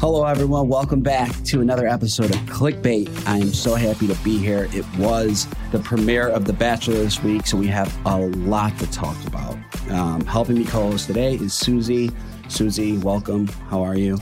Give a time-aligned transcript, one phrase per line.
[0.00, 0.66] Hello, everyone.
[0.66, 3.28] Welcome back to another episode of Clickbait.
[3.28, 4.66] I am so happy to be here.
[4.72, 8.90] It was the premiere of The Bachelor this week, so we have a lot to
[8.90, 9.58] talk about.
[9.90, 12.10] Um, helping me co host today is Susie.
[12.48, 13.46] Susie, welcome.
[13.68, 14.16] How are you?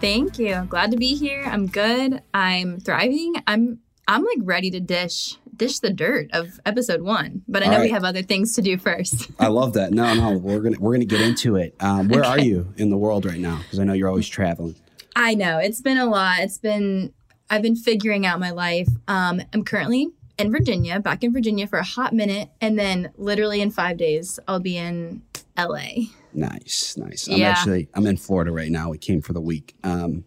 [0.00, 0.66] Thank you.
[0.68, 1.44] Glad to be here.
[1.46, 2.20] I'm good.
[2.34, 3.34] I'm thriving.
[3.46, 3.78] I'm
[4.08, 7.82] I'm like ready to dish dish the dirt of episode one, but I know right.
[7.82, 9.30] we have other things to do first.
[9.38, 9.92] I love that.
[9.92, 11.76] No, no, we're gonna we're gonna get into it.
[11.78, 13.58] Um, where are you in the world right now?
[13.58, 14.74] Because I know you're always traveling.
[15.16, 16.40] I know it's been a lot.
[16.40, 17.12] It's been
[17.50, 18.88] I've been figuring out my life.
[19.08, 23.60] Um, I'm currently in Virginia, back in Virginia for a hot minute, and then literally
[23.60, 25.22] in five days I'll be in
[25.56, 26.06] LA.
[26.32, 27.28] Nice, nice.
[27.28, 27.50] I'm Yeah.
[27.50, 28.90] actually I'm in Florida right now.
[28.90, 29.74] We came for the week.
[29.84, 30.24] Um,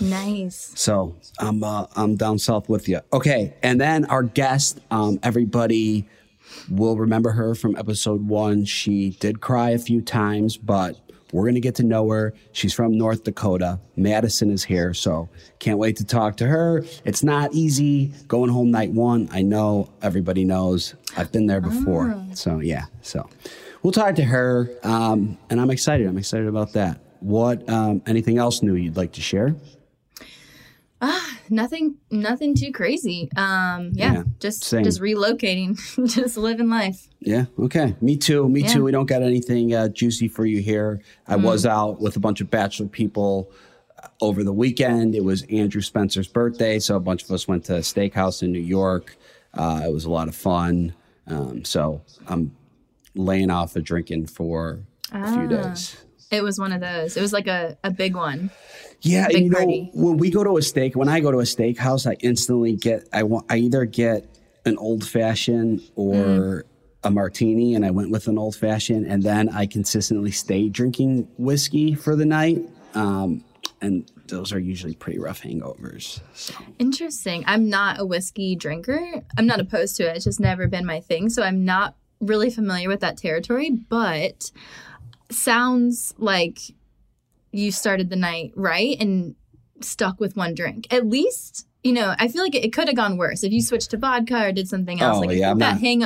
[0.00, 0.70] Nice.
[0.76, 3.00] So I'm uh, I'm down south with you.
[3.12, 6.08] Okay, and then our guest, um, everybody
[6.70, 8.64] will remember her from episode one.
[8.64, 10.96] She did cry a few times, but
[11.32, 12.34] we're gonna get to know her.
[12.52, 13.80] She's from North Dakota.
[13.96, 16.84] Madison is here, so can't wait to talk to her.
[17.04, 19.28] It's not easy going home night one.
[19.32, 20.94] I know everybody knows.
[21.16, 22.84] I've been there before, so yeah.
[23.02, 23.28] So
[23.82, 26.06] we'll talk to her, um, and I'm excited.
[26.06, 27.00] I'm excited about that.
[27.20, 27.68] What?
[27.68, 29.54] Um, anything else new you'd like to share?
[31.50, 33.30] Nothing nothing too crazy.
[33.36, 34.84] Um yeah, Yeah, just same.
[34.84, 35.78] just relocating,
[36.14, 37.08] just living life.
[37.20, 37.46] Yeah.
[37.58, 37.94] Okay.
[38.00, 38.48] Me too.
[38.48, 38.68] Me Yeah.
[38.74, 38.84] too.
[38.84, 41.00] We don't got anything uh, juicy for you here.
[41.26, 43.50] I was out with a bunch of bachelor people
[44.02, 45.14] uh, over the weekend.
[45.14, 48.52] It was Andrew Spencer's birthday, so a bunch of us went to a steakhouse in
[48.52, 49.16] New York.
[49.54, 50.94] Uh, it was a lot of fun.
[51.26, 52.54] Um, so I'm
[53.14, 54.80] laying off of drinking for
[55.12, 55.96] a few days.
[56.30, 57.16] It was one of those.
[57.16, 58.50] It was like a, a big one.
[59.02, 59.90] Yeah, Big you know, party.
[59.94, 63.08] when we go to a steak, when I go to a steakhouse, I instantly get
[63.12, 64.26] I want I either get
[64.66, 66.62] an old fashioned or Mm.
[67.04, 71.28] a martini, and I went with an old fashioned, and then I consistently stay drinking
[71.38, 73.44] whiskey for the night, um,
[73.80, 76.20] and those are usually pretty rough hangovers.
[76.34, 76.54] So.
[76.80, 77.44] Interesting.
[77.46, 79.22] I'm not a whiskey drinker.
[79.38, 80.16] I'm not opposed to it.
[80.16, 81.28] It's just never been my thing.
[81.30, 84.50] So I'm not really familiar with that territory, but
[85.30, 86.58] sounds like
[87.52, 89.34] you started the night right and
[89.80, 90.86] stuck with one drink.
[90.92, 93.62] At least, you know, I feel like it, it could have gone worse if you
[93.62, 95.18] switched to vodka or did something else.
[95.18, 96.04] Oh, like yeah, that not- hang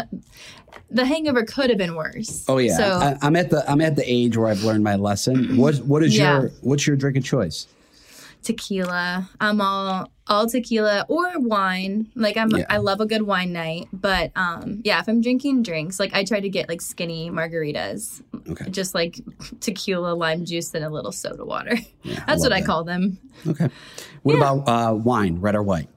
[0.90, 2.44] the hangover could have been worse.
[2.48, 4.96] Oh yeah, So I, I'm at the I'm at the age where I've learned my
[4.96, 5.56] lesson.
[5.62, 6.40] What what is Yeah.
[6.40, 7.66] your what's your drink of choice?
[8.42, 9.28] tequila.
[9.40, 12.08] I'm all all tequila or wine.
[12.14, 12.66] Like I'm Yeah.
[12.68, 16.24] I love a good wine night, but um yeah, if I'm drinking drinks, like I
[16.24, 18.22] try to get like skinny margaritas.
[18.48, 18.70] Okay.
[18.70, 19.20] Just like
[19.60, 21.76] tequila, lime juice and a little soda water.
[22.02, 23.18] Yeah, That's love what I call them.
[23.46, 23.68] Okay.
[24.22, 25.88] What about uh, wine, red or white?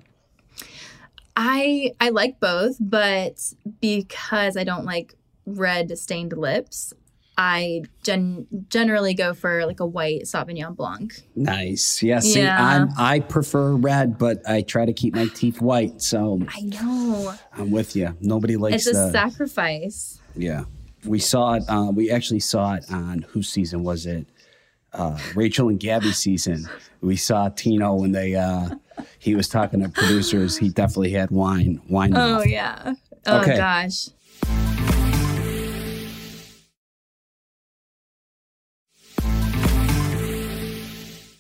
[1.36, 5.16] I I like both, but because I don't like
[5.46, 6.94] red stained lips,
[7.38, 11.14] I gen- generally go for like a white Sauvignon Blanc.
[11.36, 12.02] Nice.
[12.02, 12.20] Yeah.
[12.20, 12.58] See, Yeah.
[12.64, 16.02] I'm I prefer red, but I try to keep my teeth white.
[16.02, 17.34] So I know.
[17.58, 18.16] I'm with you.
[18.22, 20.20] Nobody likes It's a the sacrifice.
[20.36, 20.64] yeah.
[21.06, 21.64] We saw it.
[21.68, 24.26] Uh, we actually saw it on whose season was it?
[24.92, 26.68] Uh, Rachel and Gabby season.
[27.02, 28.70] We saw Tino when they uh,
[29.20, 30.58] he was talking to producers.
[30.58, 31.82] He definitely had wine.
[31.90, 32.16] Wine.
[32.16, 32.48] Oh mouth.
[32.48, 32.94] yeah.
[33.28, 33.58] Oh Okay.
[33.58, 34.08] gosh.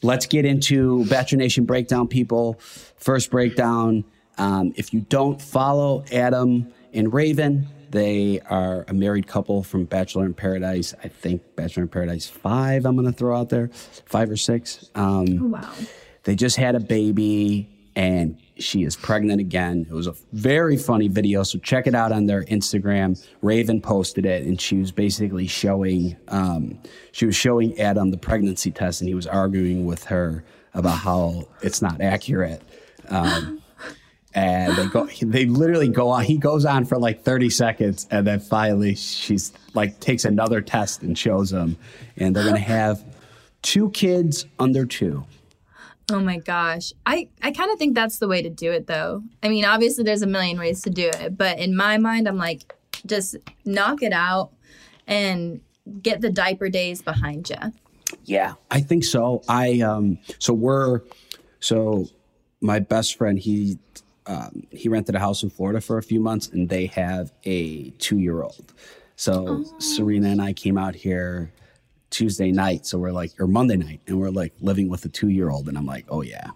[0.05, 2.59] Let's get into Bachelor Nation breakdown, people.
[2.97, 4.03] First breakdown.
[4.37, 10.25] Um, if you don't follow Adam and Raven, they are a married couple from Bachelor
[10.25, 10.93] in Paradise.
[11.03, 13.69] I think Bachelor in Paradise 5, I'm going to throw out there,
[14.05, 14.89] five or six.
[14.93, 15.73] Um, Wow.
[16.23, 19.85] they just had a baby and she is pregnant again.
[19.89, 23.23] It was a very funny video, so check it out on their Instagram.
[23.41, 26.79] Raven posted it, and she was basically showing um,
[27.11, 31.47] she was showing Adam the pregnancy test, and he was arguing with her about how
[31.61, 32.61] it's not accurate.
[33.09, 33.61] Um,
[34.33, 36.23] and they go, they literally go on.
[36.23, 41.01] He goes on for like thirty seconds, and then finally she's like takes another test
[41.01, 41.77] and shows him,
[42.17, 43.03] and they're gonna have
[43.61, 45.25] two kids under two.
[46.11, 46.93] Oh my gosh.
[47.05, 49.23] I, I kind of think that's the way to do it though.
[49.41, 52.37] I mean, obviously there's a million ways to do it, but in my mind, I'm
[52.37, 52.75] like,
[53.05, 53.35] just
[53.65, 54.51] knock it out
[55.07, 55.61] and
[56.01, 57.73] get the diaper days behind you.
[58.23, 59.43] Yeah, I think so.
[59.47, 61.01] I um so we're
[61.59, 62.07] so
[62.61, 63.77] my best friend he
[64.27, 67.91] um, he rented a house in Florida for a few months and they have a
[67.91, 68.73] 2-year-old.
[69.15, 71.51] So Serena and I came out here
[72.15, 75.67] Tuesday night, so we're like or Monday night and we're like living with a 2-year-old
[75.67, 76.51] and I'm like, "Oh yeah."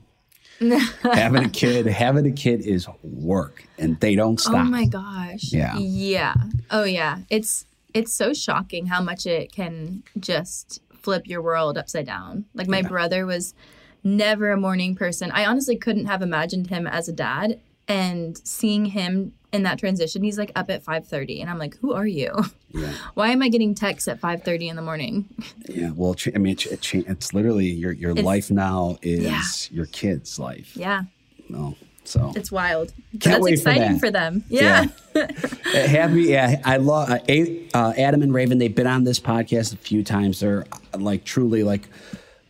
[1.04, 4.56] having a kid, having a kid is work and they don't stop.
[4.56, 5.52] Oh my gosh.
[5.52, 5.78] Yeah.
[5.78, 6.34] Yeah.
[6.72, 7.20] Oh yeah.
[7.30, 12.46] It's it's so shocking how much it can just flip your world upside down.
[12.54, 13.54] Like my brother was
[14.02, 15.30] never a morning person.
[15.32, 20.24] I honestly couldn't have imagined him as a dad and seeing him in that transition
[20.24, 22.32] he's like up at 5.30 and i'm like who are you
[22.72, 22.94] Yeah.
[23.16, 25.26] why am i getting texts at 5.30 in the morning
[25.68, 25.92] Yeah.
[25.96, 29.24] Well, I mean, it, it, it's literally your your life now is
[29.72, 29.76] Yeah.
[29.76, 30.76] your kid's life.
[30.76, 31.04] yeah
[31.50, 31.76] No.
[32.06, 34.00] So it's wild Can't that's wait for exciting that.
[34.00, 34.86] for, them yeah,
[35.16, 35.28] Uh,
[35.74, 36.24] happy.
[36.24, 38.58] Yeah, I love uh, A- uh, Adam and Raven.
[38.58, 40.40] They've been on this podcast a few times.
[40.40, 40.66] They're
[40.98, 41.88] like truly like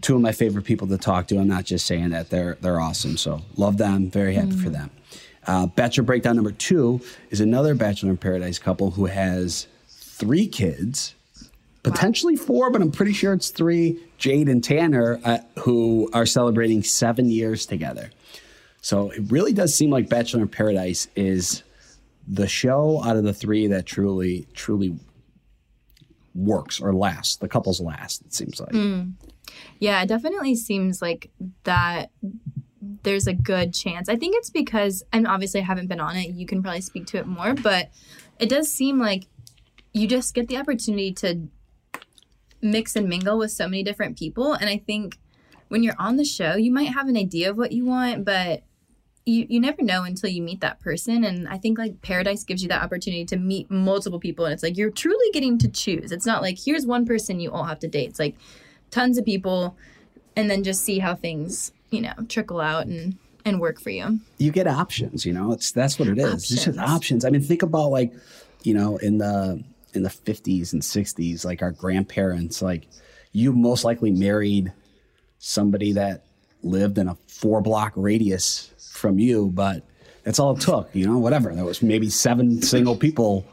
[0.01, 1.37] two of my favorite people to talk to.
[1.39, 2.29] I'm not just saying that.
[2.29, 3.17] They're they're awesome.
[3.17, 4.09] So love them.
[4.09, 4.91] Very happy for them.
[5.49, 7.01] Uh, Bachelor breakdown number two
[7.31, 11.15] is another Bachelor in Paradise couple who has three kids,
[11.81, 13.99] potentially four, but I'm pretty sure it's three.
[14.19, 18.11] Jade and Tanner, uh, who are celebrating seven years together.
[18.81, 21.63] So it really does seem like Bachelor in Paradise is
[22.27, 24.99] the show out of the three that truly, truly
[26.35, 27.37] works or lasts.
[27.37, 28.71] The couples last, it seems like.
[29.79, 31.31] Yeah, it definitely seems like
[31.63, 32.11] that
[32.81, 34.09] there's a good chance.
[34.09, 37.05] I think it's because, and obviously I haven't been on it, you can probably speak
[37.07, 37.89] to it more, but
[38.39, 39.27] it does seem like
[39.93, 41.47] you just get the opportunity to
[42.61, 44.53] mix and mingle with so many different people.
[44.53, 45.17] And I think
[45.67, 48.63] when you're on the show, you might have an idea of what you want, but
[49.25, 51.23] you, you never know until you meet that person.
[51.23, 54.45] And I think like Paradise gives you that opportunity to meet multiple people.
[54.45, 56.11] And it's like you're truly getting to choose.
[56.11, 58.09] It's not like here's one person you all have to date.
[58.09, 58.35] It's like
[58.89, 59.77] tons of people
[60.35, 64.19] and then just see how things, you know, trickle out and, and work for you.
[64.37, 65.51] You get options, you know.
[65.51, 66.33] It's that's what it is.
[66.33, 66.77] It's just Options.
[66.79, 67.25] options.
[67.25, 68.13] I mean, think about like,
[68.63, 69.63] you know, in the
[69.93, 72.87] in the 50s and 60s, like our grandparents, like
[73.31, 74.71] you most likely married
[75.39, 76.25] somebody that
[76.61, 79.83] lived in a four block radius from you, but
[80.23, 81.55] that's all it took, you know, whatever.
[81.55, 83.45] There was maybe seven single people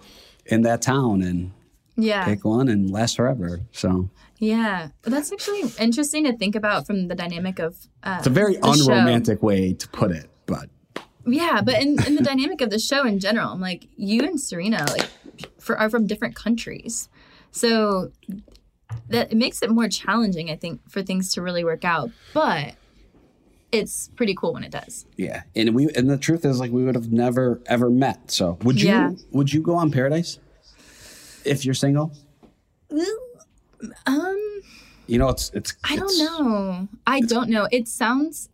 [0.46, 1.52] in that town and
[1.96, 2.24] Yeah.
[2.24, 3.60] pick one and last forever.
[3.72, 4.88] So Yeah.
[5.02, 8.72] That's actually interesting to think about from the dynamic of uh, it's a very the
[8.74, 8.92] show.
[8.92, 10.68] unromantic way to put it, but
[11.24, 14.40] Yeah, but in, in the dynamic of the show in general, I'm like, you and
[14.40, 15.08] Serena like
[15.58, 17.08] for, are from different countries.
[17.50, 18.12] So
[19.08, 22.10] that it makes it more challenging, I think, for things to really work out.
[22.34, 22.74] But
[23.72, 25.06] it's pretty cool when it does.
[25.16, 25.42] yeah.
[25.56, 28.30] And we and the truth is like we would have never ever met.
[28.30, 29.10] So would you Yeah.
[29.32, 30.38] would you go on Paradise
[31.46, 32.12] if you're single?
[34.06, 34.60] Um,
[35.06, 36.88] You know, it's it's I don't it's- know.
[37.06, 37.68] I don't know.
[37.70, 38.48] It sounds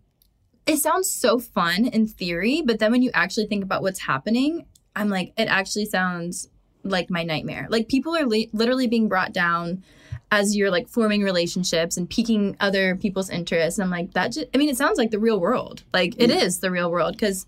[0.67, 4.67] it sounds so fun in theory, but then when you actually think about what's happening,
[4.95, 6.49] I'm like it actually sounds
[6.85, 7.67] like my nightmare.
[7.71, 9.83] Like people are li- literally being brought down
[10.31, 13.79] as you're like forming relationships and piquing other people's interests.
[13.79, 15.85] And I'm like that just I mean it sounds like the real world.
[15.95, 17.47] Like it is the real world cuz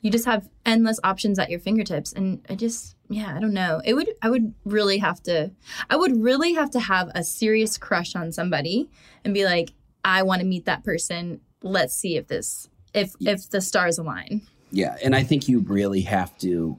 [0.00, 3.80] you just have endless options at your fingertips and I just yeah, I don't know.
[3.84, 5.50] It would I would really have to
[5.88, 8.88] I would really have to have a serious crush on somebody
[9.24, 9.72] and be like
[10.04, 11.40] I want to meet that person.
[11.62, 14.42] Let's see if this if if the stars align.
[14.70, 16.78] Yeah, and I think you really have to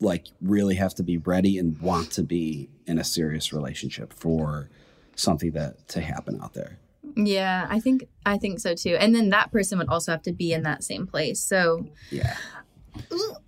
[0.00, 4.68] like really have to be ready and want to be in a serious relationship for
[5.16, 6.78] something that to happen out there.
[7.16, 8.96] Yeah, I think I think so too.
[8.98, 11.40] And then that person would also have to be in that same place.
[11.40, 12.36] So Yeah.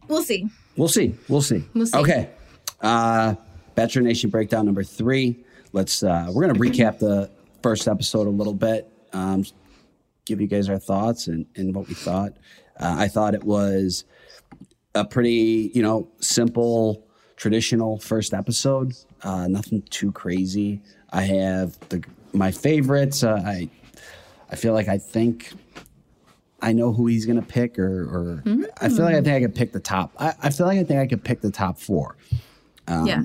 [0.08, 0.48] we'll see.
[0.76, 1.14] We'll see.
[1.28, 1.64] We'll see.
[1.74, 1.98] We'll see.
[1.98, 2.30] Okay.
[2.80, 3.34] Uh
[3.74, 5.44] Bachelor Nation breakdown number three.
[5.72, 7.30] Let's uh we're gonna recap the
[7.62, 8.88] first episode a little bit.
[9.12, 9.44] Um
[10.24, 12.32] give you guys our thoughts and, and what we thought.
[12.80, 14.04] Uh, I thought it was
[14.94, 18.92] a pretty, you know, simple, traditional first episode.
[19.22, 20.82] Uh, nothing too crazy.
[21.10, 22.02] I have the
[22.36, 23.22] my favorites.
[23.22, 23.68] Uh, I
[24.50, 25.52] I feel like I think
[26.60, 28.42] I know who he's gonna pick, or, or
[28.80, 30.12] I feel like I think I could pick the top.
[30.18, 32.16] I, I feel like I think I could pick the top four.
[32.88, 33.22] Um, yeah.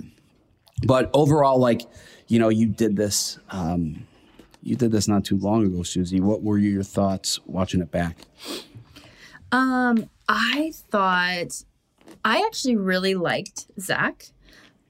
[0.86, 1.82] But overall, like
[2.27, 3.39] you know, you did this.
[3.50, 4.08] Um,
[4.63, 6.20] you did this not too long ago, Susie.
[6.20, 8.18] What were your thoughts watching it back?
[9.51, 11.63] Um, I thought
[12.24, 14.27] I actually really liked Zach.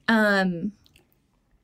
[0.08, 0.72] Um,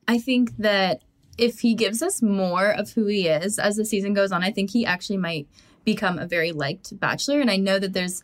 [0.07, 1.03] I think that
[1.39, 4.51] if he gives us more of who he is as the season goes on, I
[4.51, 5.49] think he actually might
[5.85, 7.41] become a very liked bachelor.
[7.41, 8.23] And I know that there's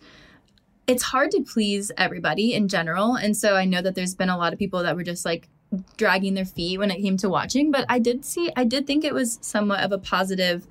[0.86, 3.14] it's hard to please everybody in general.
[3.14, 5.48] And so I know that there's been a lot of people that were just like
[5.96, 7.70] dragging their feet when it came to watching.
[7.70, 10.66] But I did see I did think it was somewhat of a positive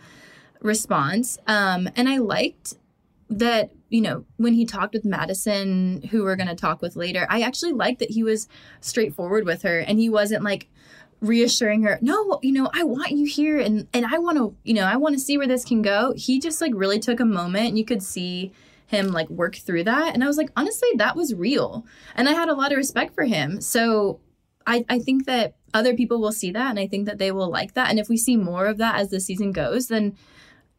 [0.61, 1.39] response.
[1.47, 2.75] Um, and I liked
[3.29, 7.25] that you know when he talked with madison who we're going to talk with later
[7.29, 8.47] i actually liked that he was
[8.81, 10.69] straightforward with her and he wasn't like
[11.23, 14.73] reassuring her no you know i want you here and and i want to you
[14.73, 17.25] know i want to see where this can go he just like really took a
[17.25, 18.51] moment and you could see
[18.87, 22.33] him like work through that and i was like honestly that was real and i
[22.33, 24.19] had a lot of respect for him so
[24.67, 27.49] i i think that other people will see that and i think that they will
[27.49, 30.15] like that and if we see more of that as the season goes then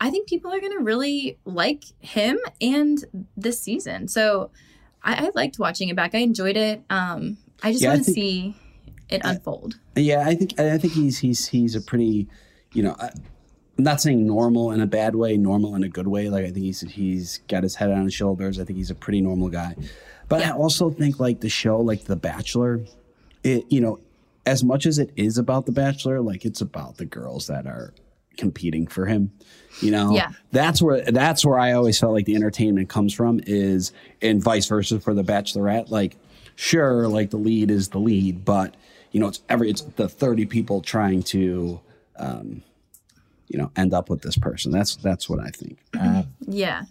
[0.01, 2.99] I think people are gonna really like him and
[3.37, 4.09] this season.
[4.09, 4.51] So
[5.03, 6.17] I, I liked watching it back.
[6.17, 6.83] I enjoyed it.
[6.91, 8.57] Um, I just Yeah, want to see
[9.09, 9.79] it unfold.
[9.97, 12.29] Yeah, I think I think he's he's he's a pretty,
[12.73, 13.13] you know, I'm
[13.79, 16.29] not saying normal in a bad way, normal in a good way.
[16.29, 18.59] Like I think he's he's got his head on his shoulders.
[18.61, 19.75] I think he's a pretty normal guy.
[20.29, 22.81] But I also think like the show, like The Bachelor,
[23.43, 24.01] it you know,
[24.47, 27.93] as much as it is about The Bachelor, like it's about the girls that are
[28.37, 29.31] competing for him.
[29.81, 30.31] You know, Yeah.
[30.51, 33.93] that's where that's where I always felt like the entertainment comes from is
[34.23, 35.91] and vice versa for the Bachelorette.
[35.91, 36.17] Like,
[36.57, 38.77] sure, like the lead is the lead, but
[39.15, 41.81] you know, it's every it's the thirty people trying to,
[42.17, 42.63] um,
[43.49, 44.73] you know, end up with this person.
[44.73, 45.79] That's that's what I think.
[45.99, 46.83] Uh, Yeah.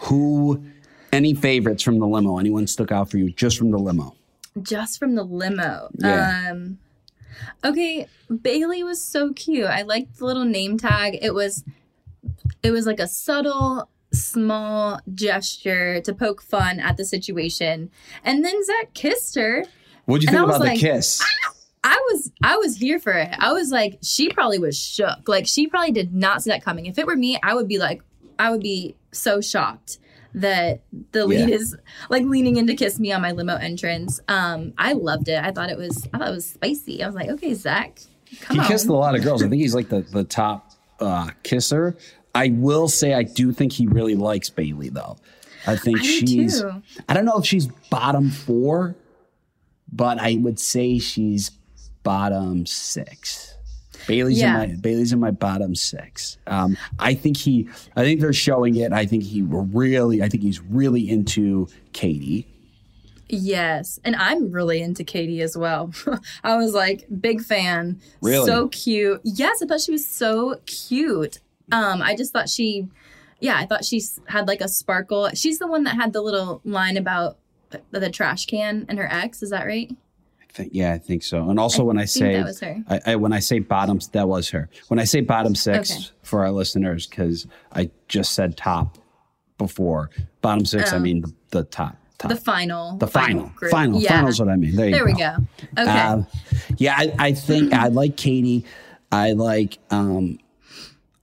[0.00, 0.64] who,
[1.12, 2.38] any favorites from the limo?
[2.38, 4.16] Anyone stuck out for you just from the limo?
[4.62, 5.88] just from the limo.
[5.98, 6.50] Yeah.
[6.50, 6.78] Um
[7.64, 8.06] Okay,
[8.42, 9.64] Bailey was so cute.
[9.66, 11.18] I liked the little name tag.
[11.20, 11.64] It was
[12.62, 17.90] it was like a subtle small gesture to poke fun at the situation.
[18.24, 19.64] And then Zach kissed her.
[20.06, 21.22] What'd you And think about like, the kiss?
[21.84, 23.28] I was I was here for it.
[23.38, 25.28] I was like she probably was shook.
[25.28, 26.86] Like she probably did not see that coming.
[26.86, 28.02] If it were me, I would be like
[28.38, 29.98] I would be so shocked
[30.34, 30.82] that
[31.12, 31.56] the lead Yeah.
[31.56, 31.76] is
[32.08, 34.20] like leaning in to kiss me on my limo entrance.
[34.28, 35.42] Um I loved it.
[35.42, 37.02] I thought it was I thought it was spicy.
[37.02, 37.98] I was like, "Okay, Zach,
[38.40, 39.42] come He on." kissed a lot of girls.
[39.42, 41.96] I think he's like the the top uh, kisser.
[42.34, 45.16] I will say I do think he really likes Bailey though.
[45.66, 46.60] I think I she's.
[46.62, 46.82] too.
[47.08, 48.94] I don't know if she's bottom four,
[49.92, 51.50] but I would say she's
[52.02, 53.54] bottom six.
[54.08, 54.62] Bailey's Yeah.
[54.64, 56.38] in my Bailey's in my bottom six.
[56.48, 57.68] Um, I think he.
[57.94, 58.92] I think they're showing it.
[58.92, 60.22] I think he really.
[60.22, 62.46] I think he's really into Kaity.
[63.28, 65.92] Yes, and I'm really into Kaity as well.
[66.44, 68.00] I was like big fan.
[68.20, 68.44] Really?
[68.46, 69.20] So cute.
[69.24, 71.38] Yes, I thought she was so cute.
[71.70, 72.88] Um I just thought she
[73.40, 75.30] yeah, I thought she had like a sparkle.
[75.34, 77.38] She's the one that had the little line about
[77.90, 79.90] the, trash can and her ex, is that right?
[80.40, 81.48] I think, yeah, I think so.
[81.48, 82.76] And also when I say that was her.
[82.88, 84.68] I, I when I say bottoms, that was her.
[84.88, 86.04] When I say bottom six Okay.
[86.22, 88.98] for our listeners, because I just said top
[89.58, 90.10] before
[90.40, 91.00] bottom six, I Oh.
[91.00, 92.96] mean the, the top, top, The final.
[92.98, 93.70] the final, group.
[93.70, 94.10] final, Yeah.
[94.10, 94.76] final's what I mean.
[94.76, 95.36] There you There we go.
[95.78, 95.90] Okay.
[95.90, 96.26] Um,
[96.76, 98.64] yeah, I, I think I like Kaity.
[99.10, 99.78] I like.
[99.90, 100.38] um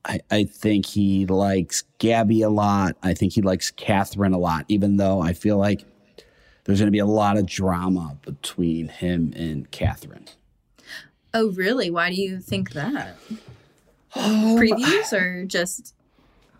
[0.05, 2.95] I, I think he likes Gabi a lot.
[3.03, 5.83] I think he likes Catherine a lot, even though I feel like
[6.69, 10.27] there's going to be a lot of drama between him and Catherine.
[11.33, 11.89] oh, really?
[11.89, 13.15] Why do you think that?
[14.13, 15.95] Um, Previews or just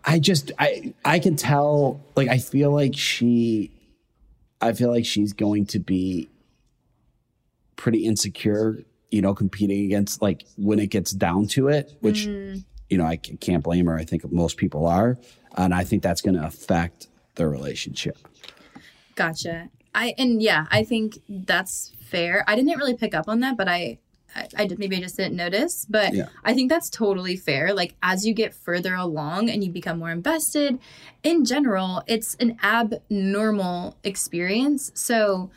[0.04, 3.70] I just I I can tell like I feel like she
[4.60, 6.28] I feel like she's going to be
[7.76, 12.98] pretty insecure, you know, competing against like when it gets down to it, which you
[12.98, 13.96] know, I can't blame her.
[13.96, 15.18] I think most people are,
[15.56, 18.18] and I think that's going to affect their relationship.
[19.14, 19.70] Gotcha.
[19.94, 22.44] I and yeah, I think that's fair.
[22.46, 23.98] I didn't really pick up on that, but I
[24.34, 26.26] I, I did maybe I just didn't notice, but Yeah.
[26.44, 27.74] I think that's totally fair.
[27.74, 30.78] Like as you get further along and you become more invested,
[31.22, 34.92] in general, it's an abnormal experience.
[34.94, 35.50] So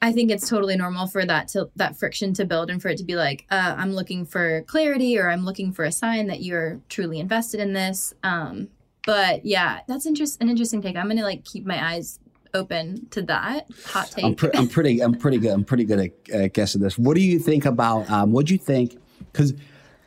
[0.00, 2.98] I think it's totally normal for that to that friction to build and for it
[2.98, 6.42] to be like, uh, I'm looking for clarity or I'm looking for a sign that
[6.42, 8.12] you're truly invested in this.
[8.22, 8.68] Um,
[9.06, 10.96] but yeah, that's interest an interesting take.
[10.96, 12.18] I'm gonna like keep my eyes
[12.54, 14.24] open to that hot take.
[14.24, 15.50] I'm, pre- I'm pretty I'm pretty good.
[15.50, 16.96] I'm pretty good at uh, guessing this.
[16.98, 18.96] What do you think about um, what do you think?
[19.32, 19.52] Because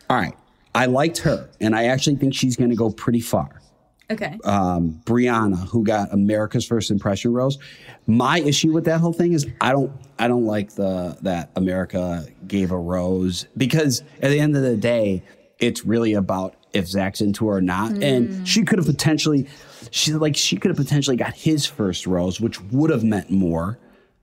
[0.10, 0.36] all right,
[0.74, 3.62] I liked her, and I actually think she's going to go pretty far.
[4.10, 4.38] okay.
[4.46, 7.58] um, Brianna, who got America's First Impression rose.
[8.06, 12.25] My issue with that whole thing is I don't I don't like the that America
[12.48, 15.24] gave a rose because at the end of the day,
[15.60, 18.04] it's really about if Zach's into her or not.
[18.04, 19.48] And she could have potentially
[19.91, 23.77] she like she could have potentially got his first rose, which would have meant more.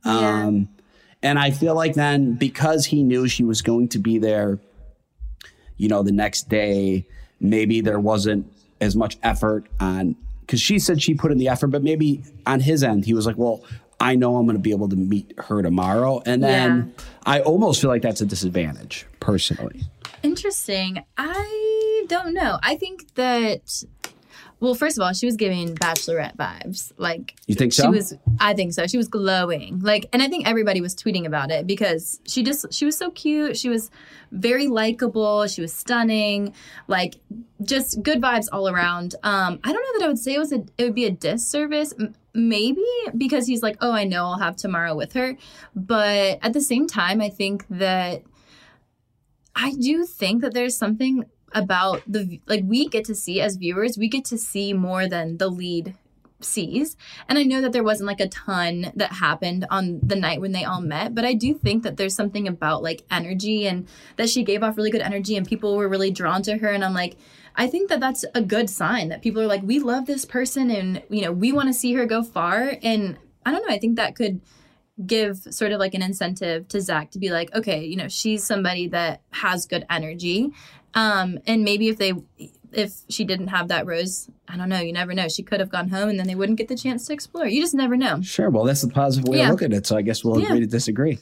[0.05, 0.45] Yeah.
[0.45, 0.69] Um,
[1.23, 4.59] and I feel like then because he knew she was going to be there,
[5.77, 7.07] you know, the next day,
[7.41, 11.69] maybe there wasn't as much effort on because she said she put in the effort,
[11.69, 13.65] but maybe on his end, he was like, well,
[13.99, 16.23] I know I'm going to be able to meet her tomorrow.
[16.27, 16.95] And then
[17.25, 19.81] I almost feel like that's a disadvantage personally.
[20.23, 21.03] Interesting.
[21.17, 22.59] I don't know.
[22.63, 23.83] I think that
[24.65, 26.91] well, first of all, she was giving bachelorette vibes.
[26.97, 27.83] Like You think so?
[27.83, 28.87] She was I think so.
[28.87, 29.81] She was glowing.
[29.81, 33.11] Like and I think everybody was tweeting about it because she just she was so
[33.11, 33.59] cute.
[33.59, 33.91] She was
[34.33, 35.47] very likable.
[35.49, 36.55] She was stunning.
[36.89, 37.17] Like
[37.63, 39.17] just good vibes all around.
[39.23, 41.11] Um I don't know that I would say it was a it would be a
[41.11, 41.93] disservice.
[42.33, 42.85] Maybe
[43.17, 45.37] because he's like, "Oh, I know I'll have tomorrow with her."
[45.77, 48.25] But at the same time, I think that
[49.55, 53.97] I do think that there's something about the like we get to see as viewers,
[53.97, 55.95] we get to see more than the lead
[56.41, 56.97] sees.
[57.29, 60.53] And I know that there wasn't like a ton that happened on the night when
[60.53, 64.29] they all met, but I do think that there's something about like energy and that
[64.29, 66.69] she gave off really good energy and people were really drawn to her.
[66.69, 67.17] And I'm like,
[67.57, 70.71] I think that that's a good sign that people are like, we love this person
[70.71, 72.77] and, you know, we want to see her go far.
[72.83, 74.41] And I don't know, I think that could
[75.07, 78.45] give sort of like an incentive to Zach to be like, okay, you know, she's
[78.45, 80.53] somebody that has good energy.
[80.95, 82.13] Um, and maybe if they
[82.73, 84.81] if she didn't have that rose, I don't know.
[84.81, 85.29] You never know.
[85.29, 87.47] She could have gone home and then they wouldn't get the chance to explore.
[87.47, 88.21] You just never know.
[88.21, 88.51] Sure.
[88.51, 89.47] Well, that's the positive way Yeah.
[89.47, 89.87] to look at it.
[89.87, 90.47] So I guess we'll Yeah.
[90.47, 91.19] agree to disagree.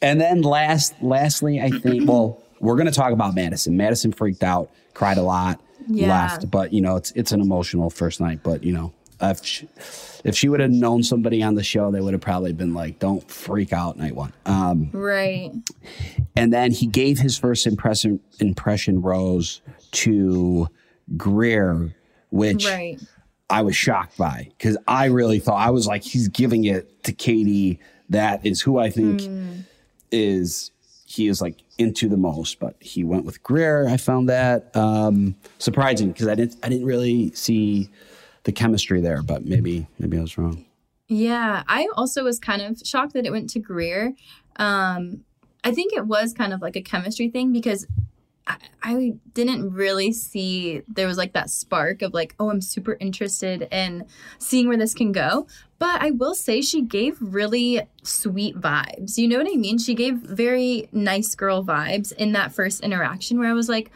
[0.00, 3.76] And then last, lastly, I think, well, we're going to talk about Madison.
[3.76, 6.08] Madison freaked out, cried a lot, Yeah.
[6.08, 8.40] left, but you know, it's it's an emotional first night.
[8.42, 9.68] But you know, if she,
[10.24, 12.98] if she would have known somebody on the show, they would have probably been like,
[12.98, 15.52] "Don't freak out, night one." Um, Right.
[16.36, 19.60] and then he gave his first impression impression rose
[19.92, 20.68] to
[21.16, 21.94] Greer,
[22.30, 23.00] which Right.
[23.50, 27.12] I was shocked by because I really thought I was like, he's giving it to
[27.12, 27.78] Kaity.
[28.10, 29.22] That is who I think
[30.10, 30.70] is
[31.06, 32.58] he is like into the most.
[32.58, 33.88] But he went with Greer.
[33.88, 37.88] I found that um, surprising because I didn't I didn't really see
[38.44, 39.22] the chemistry there.
[39.22, 40.64] But maybe maybe I was wrong.
[41.08, 44.14] Yeah, I also was kind of shocked that it went to Greer.
[44.56, 45.24] Um,
[45.64, 47.86] I think it was kind of like a chemistry thing because
[48.46, 52.96] I, I didn't really see there was like that spark of like, oh, I'm super
[53.00, 54.06] interested in
[54.38, 55.46] seeing where this can go.
[55.78, 59.16] But I will say she gave really sweet vibes.
[59.16, 59.78] You know what I mean?
[59.78, 63.90] She gave very nice girl vibes in that first interaction where I was like,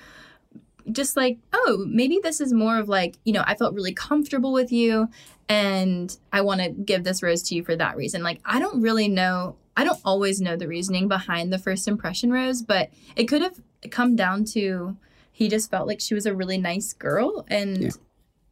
[0.90, 4.52] just like, oh, maybe this is more of like, you know, I felt really comfortable
[4.52, 5.08] with you
[5.48, 8.22] and I want to give this rose to you for that reason.
[8.22, 12.32] Like, I don't really know, I don't always know the reasoning behind the first impression
[12.32, 14.96] rose, but it could have come down to
[15.30, 17.84] he just felt like she was a really nice girl and.
[17.84, 17.90] Yeah.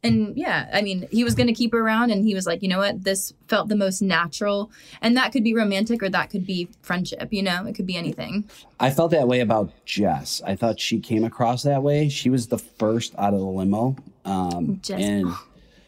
[0.03, 2.63] And yeah, I mean, he was going to keep her around, and he was like,
[2.63, 3.03] you know what?
[3.03, 4.71] This felt the most natural.
[5.01, 7.65] And that could be romantic or that could be friendship, you know?
[7.65, 8.49] It could be anything.
[8.79, 10.41] I felt that way about Jess.
[10.45, 12.09] I thought she came across that way.
[12.09, 13.95] She was the first out of the limo.
[14.25, 14.99] Um, Jess.
[14.99, 15.33] and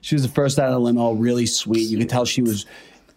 [0.01, 1.89] she was the first out of the limo, really sweet.
[1.89, 2.67] You could tell she was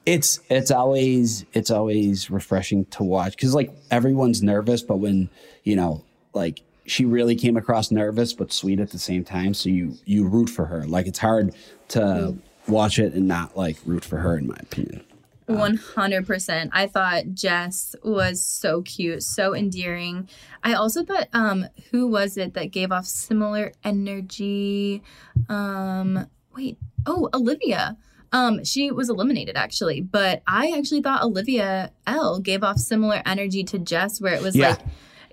[0.06, 5.28] it's it's always it's always refreshing to watch cuz like everyone's nervous, but when,
[5.64, 9.68] you know, like she really came across nervous but sweet at the same time, so
[9.68, 10.84] you you root for her.
[10.86, 11.54] Like it's hard
[11.88, 12.36] to
[12.68, 15.02] watch it and not like root for her in my opinion.
[15.46, 16.70] One hundred percent.
[16.74, 20.28] I thought Jess was so cute, so endearing.
[20.64, 25.02] I also thought, um, who was it that gave off similar energy?
[25.48, 27.96] Um, wait, oh, Olivia.
[28.32, 33.62] Um, she was eliminated actually, but I actually thought Olivia L gave off similar energy
[33.64, 34.70] to Jess, where it was Yeah.
[34.70, 34.80] like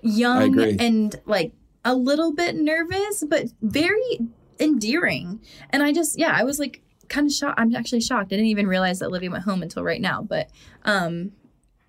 [0.04, 1.52] young and like
[1.84, 4.20] a little bit nervous, but very
[4.60, 5.40] endearing.
[5.70, 7.58] And I just, yeah, I was like kind of shocked.
[7.58, 8.26] I'm actually shocked.
[8.32, 10.22] I didn't even realize that Olivia went home until right now.
[10.22, 10.48] But
[10.84, 11.32] um,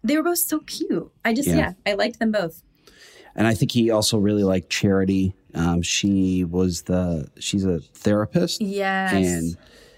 [0.03, 1.11] they were both so cute.
[1.23, 1.55] I just, Yeah.
[1.55, 2.61] yeah, I liked them both.
[3.35, 5.35] And I think he also really liked Charity.
[5.53, 8.61] Um, she was the she's a therapist.
[8.61, 9.13] Yes.
[9.13, 9.57] and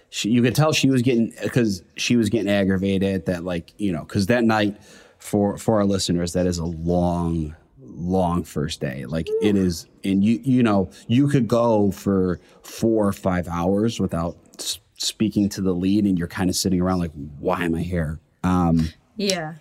[0.10, 3.92] she, you could tell she was getting because she was getting aggravated that like you
[3.92, 4.82] know because that night
[5.20, 7.56] for for our listeners that is a long
[7.98, 13.08] long first day like it is and you you know you could go for four
[13.08, 17.00] or five hours without s- speaking to the lead and you're kind of sitting around
[17.00, 19.56] like why am i here um yeah.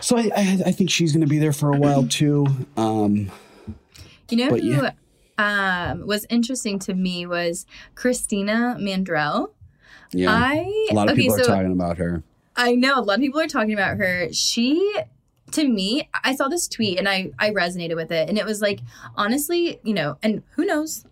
[0.00, 3.30] so i i, I think she's going to be there for a while too um
[4.30, 5.90] You know But who yeah.
[5.90, 9.50] um, was interesting to me was Christina Mandrell.
[10.12, 12.22] yeah I a lot of okay, people so are talking about her
[12.56, 14.32] I know a lot of people are talking about her.
[14.32, 14.78] She
[15.54, 18.60] to me, I saw this tweet and I I resonated with it and it was
[18.60, 18.80] like
[19.16, 21.04] honestly, you know, and who knows?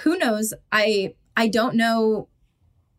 [0.00, 0.52] Who knows?
[0.72, 2.28] I I don't know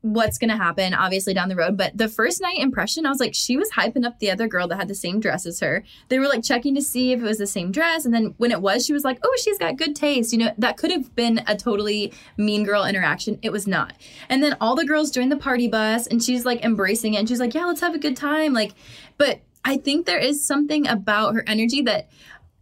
[0.02, 3.20] what's going to happen obviously down the road, but the first night impression, I was
[3.20, 5.84] like she was hyping up the other girl that had the same dress as her.
[6.08, 8.52] They were like checking to see if it was the same dress and then when
[8.52, 11.14] it was, she was like, "Oh, she's got good taste." You know, that could have
[11.14, 13.38] been a totally mean girl interaction.
[13.42, 13.94] It was not.
[14.30, 17.28] And then all the girls joined the party bus and she's like embracing it and
[17.28, 18.74] she's like, "Yeah, let's have a good time." Like,
[19.18, 22.10] but I think there is something about her energy that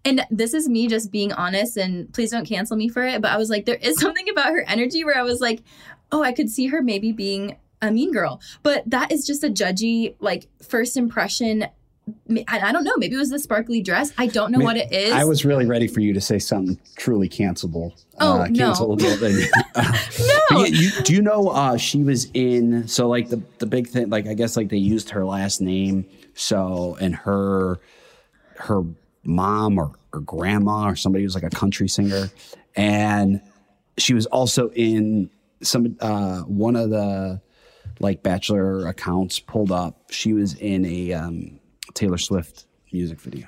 [0.04, 3.32] and this is me just being honest and please don't cancel me for it, but
[3.32, 5.62] I was like there is something about her energy where I was like,
[6.12, 9.50] "Oh, I could see her maybe being a mean girl." But that is just a
[9.50, 11.68] judgy like first impression
[12.48, 12.94] I, don't know.
[12.98, 14.14] Maybe it was the sparkly dress.
[14.18, 15.12] I don't know Ma- what it is.
[15.12, 18.00] I was really ready for you to say something truly cancelable.
[18.20, 18.72] Oh, uh, no.
[18.74, 19.50] cancelable thing.
[19.76, 19.98] Uh,
[20.52, 20.60] No.
[20.60, 22.88] yeah, you, do you know uh, she was in?
[22.88, 26.06] So like the the big thing, like I guess like they used her last name.
[26.36, 27.80] So and her
[28.58, 28.84] her
[29.24, 32.30] mom or, or grandma or somebody who's like a country singer,
[32.76, 33.42] and
[33.98, 35.30] she was also in
[35.62, 37.42] some uh, one of the
[38.00, 40.12] like bachelor accounts pulled up.
[40.12, 41.60] She was in a um,
[41.94, 43.48] Taylor Swift music video.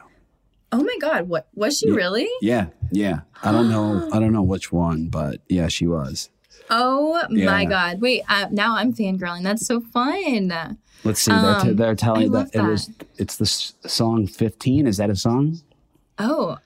[0.71, 2.27] oh my god, what was she really?
[2.41, 3.21] Yeah, yeah.
[3.43, 4.09] I don't know.
[4.11, 6.29] I don't know which one, but yeah, she was.
[6.69, 7.45] Oh Yeah.
[7.45, 8.01] my god!
[8.01, 9.43] Wait, uh, now I'm fangirling.
[9.43, 10.77] That's so fun.
[11.03, 11.31] Let's see.
[11.31, 12.89] they're, t- Um, they're telling love that it was.
[13.17, 15.59] It's the s- song "15." Is that a song?
[16.19, 16.57] Oh,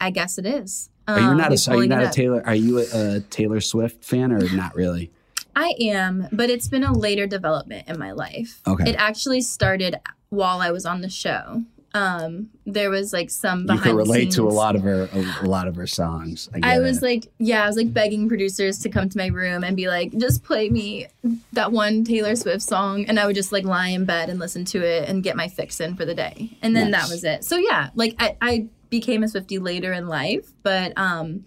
[0.00, 0.90] I guess it is.
[1.08, 1.70] Are you Um, not a?
[1.70, 2.10] Are you not a.
[2.10, 2.42] Taylor?
[2.44, 5.10] Are you a, a Taylor Swift fan or not really?
[5.54, 8.60] I am, but it's been a later development in my life.
[8.66, 8.90] Okay.
[8.90, 9.96] It actually started
[10.28, 11.62] while I was on the show.
[11.96, 15.08] Um, there was like some You behind can the relate to a lot of her.
[15.12, 16.48] A, a lot of her songs.
[16.54, 17.02] I, I was it.
[17.02, 20.12] like, yeah, I was like begging producers to come to my room and be like,
[20.18, 21.06] just play me
[21.52, 23.04] that one Taylor Swift song.
[23.06, 25.48] And I would just like lie in bed and listen to it and get my
[25.48, 26.58] fix in for the day.
[26.62, 27.02] And then Nice.
[27.08, 27.44] that was it.
[27.44, 31.44] So yeah, like I, I became a Swiftie later in life, but um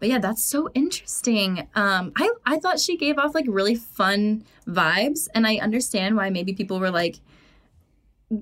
[0.00, 1.68] but yeah, that's so interesting.
[1.74, 6.30] Um I I thought she gave off like really fun vibes and I understand why
[6.30, 7.20] maybe people were like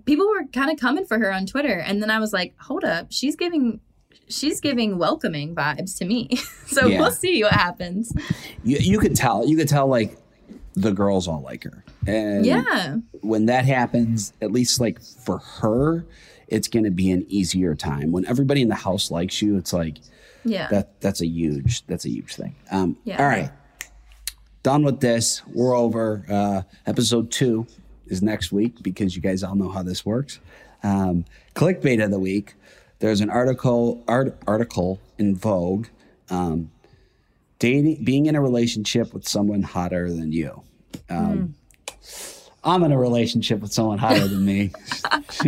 [0.05, 2.85] people were kind of coming for her on Twitter and then I was like, "Hold
[2.85, 3.81] up, she's giving
[4.29, 6.29] she's giving welcoming vibes to me."
[6.66, 7.01] so Yeah.
[7.01, 8.12] we'll see what happens.
[8.64, 9.46] you, you could tell.
[9.48, 10.18] You could tell like
[10.74, 11.85] the girls all like her.
[12.07, 12.96] And Yeah.
[13.22, 16.07] when that happens, at least like for her,
[16.46, 18.12] it's going to be an easier time.
[18.12, 19.98] When everybody in the house likes you, it's like
[20.44, 20.68] Yeah.
[20.68, 21.01] that.
[21.01, 21.85] That's a huge.
[21.87, 22.55] That's a huge thing.
[22.70, 23.20] Um, Yeah.
[23.20, 23.51] All right,
[24.62, 25.42] done with this.
[25.46, 26.24] We're over.
[26.29, 27.66] Uh, episode two
[28.11, 30.40] is next week because you guys all know how this works.
[30.83, 32.55] Um, clickbait of the week.
[33.01, 35.87] There's an article art, article in Vogue.
[36.31, 36.71] Um,
[37.59, 40.62] dating, being in a relationship with someone hotter than you.
[41.11, 41.55] Um,
[42.64, 44.73] I'm in a relationship with someone hotter than me.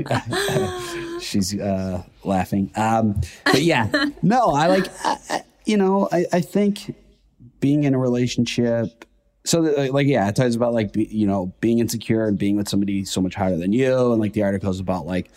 [1.20, 2.70] She's uh, laughing.
[2.77, 3.90] Um, but yeah,
[4.23, 6.94] no, I like, I, I, you know, I, I think
[7.61, 9.05] being in a relationship.
[9.44, 12.57] So, that, like, yeah, it talks about like, be, you know, being insecure and being
[12.57, 15.31] with somebody so much higher than you, and like the articles about like,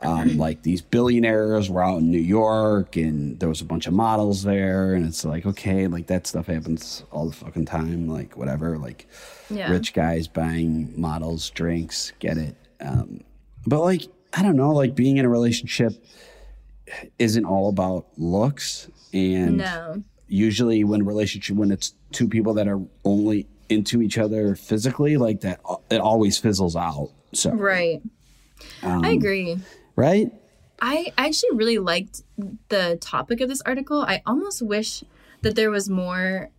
[0.00, 3.94] um, like these billionaires were out in New York, and there was a bunch of
[3.94, 8.36] models there, and it's like, okay, like that stuff happens all the fucking time, like
[8.36, 9.08] whatever, like
[9.50, 9.72] Yeah.
[9.72, 12.54] rich guys buying models drinks, get it.
[12.80, 13.22] Um,
[13.66, 14.02] but like,
[14.32, 15.92] I don't know, like being in a relationship
[17.18, 20.02] isn't all about looks, and No.
[20.32, 25.42] Usually when relationship when it's two people that are only into each other physically like
[25.42, 28.00] that it always fizzles out so Right.
[28.82, 29.58] um, I agree.
[29.94, 30.32] right
[30.80, 32.22] I actually really liked
[32.68, 34.00] the topic of this article.
[34.02, 35.04] I almost wish
[35.42, 36.50] that there was more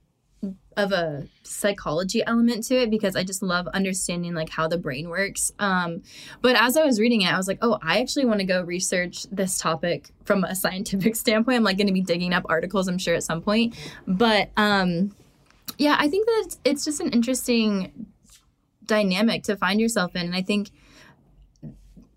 [0.78, 5.10] of a psychology element to it because I just love understanding like how the brain
[5.10, 5.52] works.
[5.60, 6.04] Um,
[6.42, 8.62] but as I was reading it, I was like, oh, I actually want to go
[8.64, 11.58] research this topic from a scientific standpoint.
[11.58, 13.76] I'm like going to be digging up articles, I'm sure at some point.
[14.08, 15.16] But um,
[15.78, 18.08] yeah, I think that it's, it's just an interesting
[18.86, 20.70] dynamic to find yourself in, and I think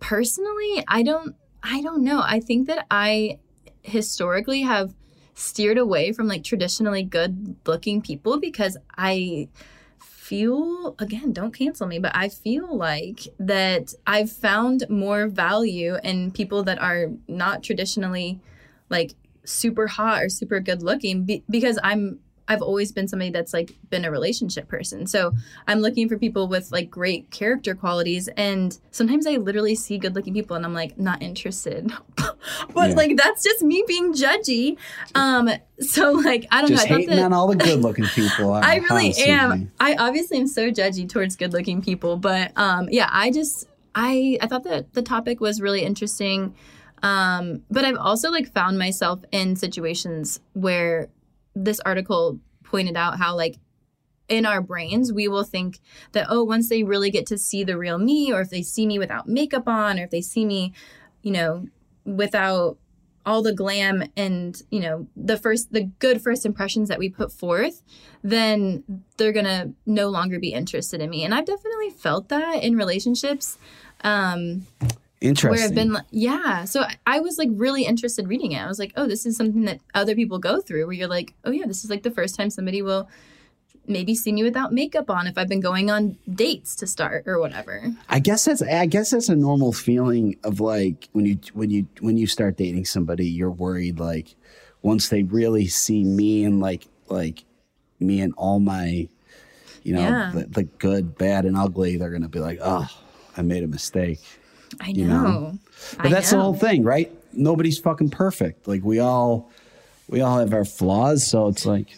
[0.01, 2.23] personally, I don't I don't know.
[2.23, 3.38] I think that I
[3.83, 4.95] historically have
[5.37, 9.49] steered away from like traditionally good looking people because I
[10.01, 16.33] feel again, don't cancel me, but I feel like that I've found more value in
[16.33, 18.40] people that are not traditionally
[18.88, 22.18] like super hot or super good looking be- because I'm
[22.49, 25.07] I've always been somebody that's like been a relationship person.
[25.07, 25.33] So
[25.67, 28.29] I'm looking for people with like great character qualities.
[28.37, 31.91] And sometimes I literally see good looking people and I'm like, not interested.
[32.17, 32.95] but Yeah.
[32.95, 34.79] like, that's just me being judgy.
[35.15, 36.95] Um, so like, I don't just know.
[36.97, 39.73] I hating that on all the good looking people I really am.
[39.81, 42.17] I obviously am so judgy towards good looking people.
[42.17, 46.55] But um, yeah, I just, I, I thought that the topic was really interesting.
[47.03, 51.09] Um, but I've also like found myself in situations where
[51.57, 53.59] this article pointed out how like
[54.29, 55.81] in our brains we will think
[56.12, 58.87] that oh once they really get to see the real me or if they see
[58.87, 60.73] me without makeup on or if they see me
[61.23, 61.66] you know
[62.05, 62.77] without
[63.27, 67.33] all the glam and you know the first the good first impressions that we put
[67.33, 67.83] forth
[68.23, 68.85] then
[69.16, 71.25] they're gonna no longer be interested in me.
[71.25, 73.59] And i've definitely felt that in relationships.
[74.03, 74.66] Um
[75.29, 76.65] interesting where I've been like, yeah.
[76.65, 78.59] So I- was like really interested reading it.
[78.61, 81.35] I was like, oh, this is something that other people go through where you're like,
[81.45, 83.09] oh yeah, this is like the first time somebody will
[83.89, 87.39] maybe see me without makeup on if I've been going on dates to start or
[87.41, 87.93] whatever.
[88.09, 91.87] I guess that's I guess that's a normal feeling of like when you when you
[92.01, 94.35] when you start dating somebody, you're worried like
[94.83, 97.45] once they really see me and like like
[98.01, 99.09] me and all my
[99.85, 100.33] you know Yeah.
[100.35, 102.89] the, the good, bad, and ugly, they're gonna be like, oh,
[103.37, 104.21] I made a mistake.
[104.81, 105.03] I know.
[105.03, 105.59] You know?
[105.97, 107.12] But I that's the whole thing, right?
[107.33, 108.67] Nobody's fucking perfect.
[108.67, 109.51] Like we all
[110.09, 111.89] we all have our flaws, so it's like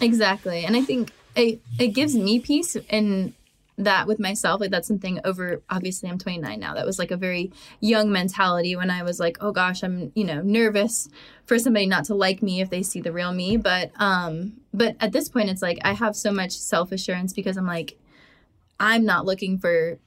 [0.00, 0.64] Exactly.
[0.64, 3.34] And I think it, it gives me peace in
[3.78, 4.60] that with myself.
[4.60, 6.74] Like that's something over obviously I'm 29 now.
[6.74, 10.24] That was like a very young mentality when I was like, oh gosh, I'm, you
[10.24, 11.08] know, nervous
[11.44, 13.56] for somebody not to like me if they see the real me.
[13.56, 17.66] But um but at this point it's like I have so much self-assurance because I'm
[17.66, 17.98] like
[18.80, 19.98] I'm not looking for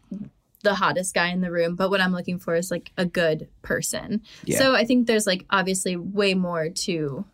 [0.63, 3.47] the hottest guy in the room, but what I'm looking for is like a good
[3.61, 4.21] person.
[4.43, 4.57] Yeah.
[4.57, 7.25] So I think there's like obviously way more to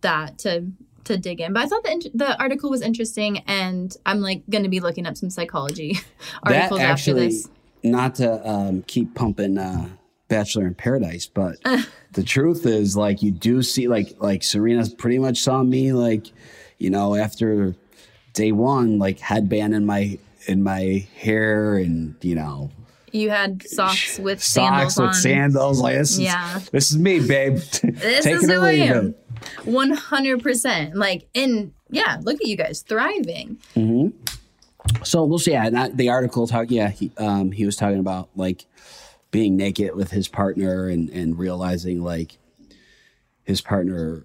[0.00, 0.66] that to
[1.04, 1.52] to dig in.
[1.52, 5.06] But I thought the the article was interesting, and I'm like going to be looking
[5.06, 5.98] up some psychology
[6.42, 7.48] articles actually after this.
[7.82, 9.88] not to um, keep pumping uh,
[10.28, 11.56] Bachelor in Paradise, but
[12.12, 16.26] the truth is like you do see like like Serena pretty much saw me like
[16.78, 17.74] you know after
[18.32, 22.70] day one like headband in my in my hair and you know
[23.12, 25.14] You had socks with socks sandals with on.
[25.14, 26.56] sandals like this Yeah.
[26.58, 29.14] is this is me babe This take is who I am.
[29.64, 30.94] One hundred percent.
[30.96, 33.58] Like, and yeah, look at you guys thriving.
[35.02, 35.52] So we'll see.
[35.52, 36.70] Yeah, not the article talk.
[36.70, 38.64] Yeah, he um he was talking about like
[39.30, 42.38] being naked with his partner and and realizing like
[43.44, 44.24] his partner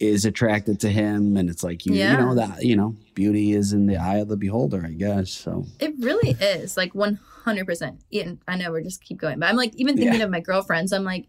[0.00, 2.12] is attracted to him, and it's like you Yeah.
[2.12, 5.30] you know that you know beauty is in the eye of the beholder, I guess.
[5.30, 8.00] So It really is like one hundred percent.
[8.12, 10.24] and I know we're just keep going, but I'm like even thinking Yeah.
[10.26, 10.92] of my girlfriends.
[10.92, 11.26] I'm like,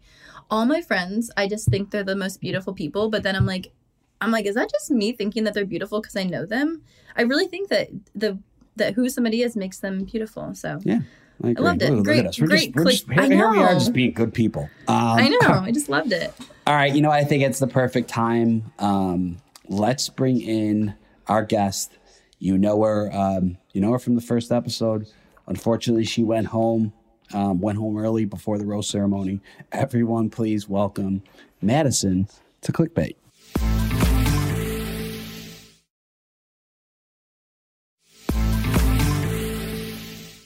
[0.50, 3.08] all my friends, I just think they're the most beautiful people.
[3.10, 3.72] But then I'm like,
[4.20, 6.82] I'm like, is that just me thinking that they're beautiful because I know them?
[7.16, 8.38] I really think that the
[8.76, 10.54] that who somebody is makes them beautiful.
[10.54, 11.00] So yeah.
[11.42, 11.64] I, agree.
[11.64, 11.90] loved it.
[11.90, 14.12] Look, look Great- We're great just, we're just here, I here we are just being
[14.12, 14.68] good people.
[14.88, 16.32] Um, I know, I just loved it.
[16.66, 18.72] All right, you know, I think it's the perfect time.
[18.78, 20.94] Um, let's bring in
[21.26, 21.96] our guest.
[22.38, 23.10] You know her.
[23.12, 25.06] Um, you know her from the first episode.
[25.46, 26.92] Unfortunately, she went home.
[27.34, 29.40] Um, went home early before the rose ceremony.
[29.72, 31.22] Everyone, please welcome
[31.62, 32.28] Madison
[32.60, 33.16] to Clickbait.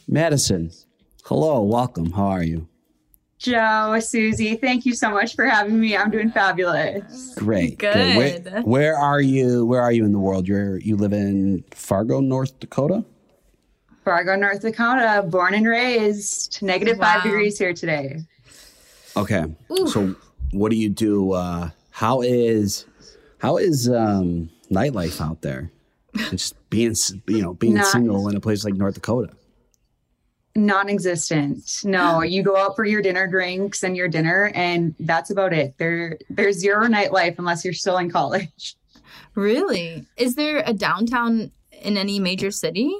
[0.08, 0.70] Madison,
[1.26, 2.12] hello, welcome.
[2.12, 2.68] How are you?
[3.38, 5.94] Joe, Susie, thank you so much for having me.
[5.96, 7.34] I'm doing fabulous.
[7.36, 7.78] Great.
[7.78, 8.16] Good.
[8.16, 9.66] Where, where are you?
[9.66, 10.48] Where are you in the world?
[10.48, 13.04] You're you live in Fargo, North Dakota.
[14.04, 16.62] Fargo, North Dakota, born and raised.
[16.62, 17.14] Negative Wow.
[17.14, 18.20] five degrees here today.
[19.16, 19.44] Okay.
[19.86, 20.14] So
[20.52, 21.32] what do you do?
[21.32, 22.86] Uh, how is
[23.38, 25.70] how is um, nightlife out there?
[26.30, 26.94] Just being
[27.26, 29.35] you know being Not- single in a place like North Dakota.
[30.56, 31.80] Non-existent.
[31.84, 35.76] No, you go out for your dinner drinks and your dinner, and that's about it.
[35.78, 38.76] There, there's zero nightlife unless you're still in college.
[39.34, 41.50] Really, is there a downtown
[41.82, 42.94] in any major city?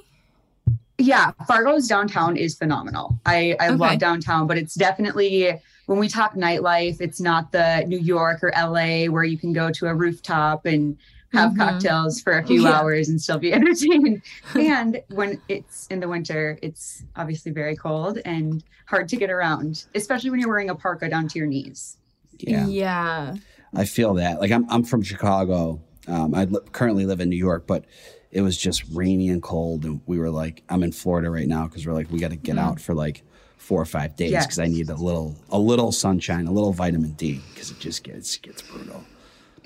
[0.99, 3.19] Yeah, Fargo's downtown is phenomenal.
[3.27, 3.77] I, I Okay.
[3.77, 8.53] love downtown, but it's definitely when we talk nightlife, it's not the New York or
[8.57, 10.97] LA where you can go to a rooftop and
[11.33, 11.59] have Mhm.
[11.59, 12.73] cocktails for a few Yeah.
[12.81, 14.23] hours and still be entertained.
[14.55, 19.85] and when it's in the winter, it's obviously very cold and hard to get around,
[19.95, 21.97] especially when you're wearing a parka down to your knees.
[22.39, 23.35] Yeah, Yeah.
[23.75, 24.41] I feel that.
[24.41, 25.81] Like I'm I'm from Chicago.
[26.09, 27.85] Um, I li- currently live in New York, but
[28.31, 31.67] it was just rainy and cold, and we were like, I'm in Florida right now
[31.67, 33.23] because we're like, we got to get out for like
[33.57, 34.47] four or five days Yes.
[34.47, 38.05] because I need a little a little sunshine, a little vitamin D because it just
[38.05, 39.03] gets gets brutal.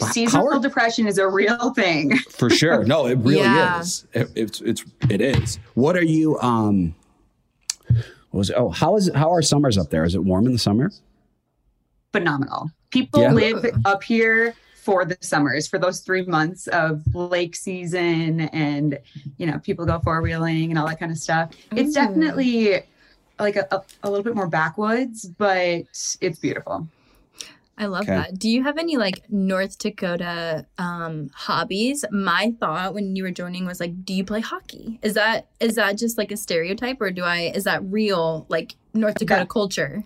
[0.00, 2.16] But how Seasonal are- depression is a real thing.
[2.30, 2.84] for sure.
[2.84, 3.80] No, it really Yeah.
[3.80, 4.06] is.
[4.12, 5.58] It, it's it's it is.
[5.74, 6.38] What are you?
[6.40, 6.94] Um,
[7.88, 8.56] what was it?
[8.56, 9.14] Oh, how is it?
[9.16, 10.04] How are summers up there?
[10.04, 10.90] Is it warm in the summer?
[12.12, 12.68] phenomenal.
[12.90, 13.32] People Yeah.
[13.32, 18.98] live up here for the summers, for those three months of lake season, and
[19.36, 21.50] you know, people go four wheeling and all that kind of stuff.
[21.70, 22.82] It's definitely
[23.38, 25.84] like a, a, a little bit more backwoods, but
[26.20, 26.88] it's beautiful.
[27.80, 28.14] I love Okay.
[28.14, 28.38] that.
[28.38, 32.04] Do you have any like North Dakota um hobbies?
[32.12, 35.00] My thought when you were joining was like, do you play hockey?
[35.02, 38.76] Is that is that just like a stereotype or do I is that real like
[38.94, 40.04] North Dakota That- culture?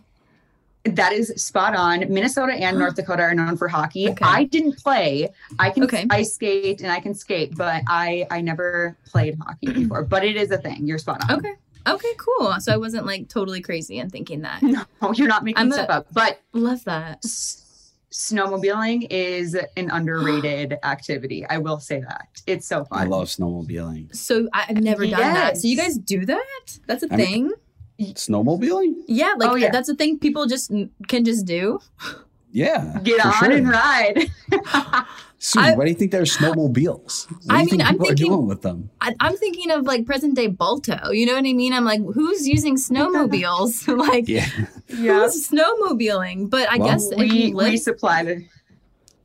[0.84, 2.12] That is spot on.
[2.12, 4.10] Minnesota and North Dakota are known for hockey.
[4.10, 4.22] Okay.
[4.24, 5.30] I didn't play.
[5.58, 6.06] I can Okay.
[6.10, 10.04] ice skate and I can skate, but I I never played hockey before.
[10.04, 10.86] But it is a thing.
[10.86, 11.38] You're spot on.
[11.38, 11.54] Okay.
[11.86, 12.54] Okay, cool.
[12.60, 14.62] So I wasn't like totally crazy in thinking that.
[14.62, 16.06] No, you're not making I'm a- stuff up.
[16.12, 17.18] But Love that.
[17.24, 17.63] s-
[18.14, 21.44] snowmobiling is an underrated activity.
[21.46, 22.28] I will say that.
[22.46, 22.98] It's so fun.
[23.00, 24.14] I love snowmobiling.
[24.14, 25.56] So I- I've never done that.
[25.56, 26.78] So you guys do that?
[26.86, 27.52] That's a I mean- thing?
[28.14, 28.94] Snowmobiling?
[29.06, 29.70] yeah, like Oh, yeah.
[29.70, 30.70] that's a thing people just
[31.08, 31.78] can just do.
[32.50, 32.98] Yeah.
[33.02, 33.50] Get on sure.
[33.50, 34.30] and ride.
[35.46, 37.30] Susan, I- why do you think there's snowmobiles?
[37.30, 38.88] What I mean, think I'm people thinking- doing with them?
[39.02, 41.10] I, I'm thinking of like present day Balto.
[41.10, 41.74] You know what I mean?
[41.74, 43.86] I'm like, who's using snowmobiles?
[44.08, 44.48] like, Yeah.
[44.88, 45.20] yeah.
[45.20, 46.48] who's snowmobiling?
[46.48, 48.46] But I Well, guess if We, you live, we supply the.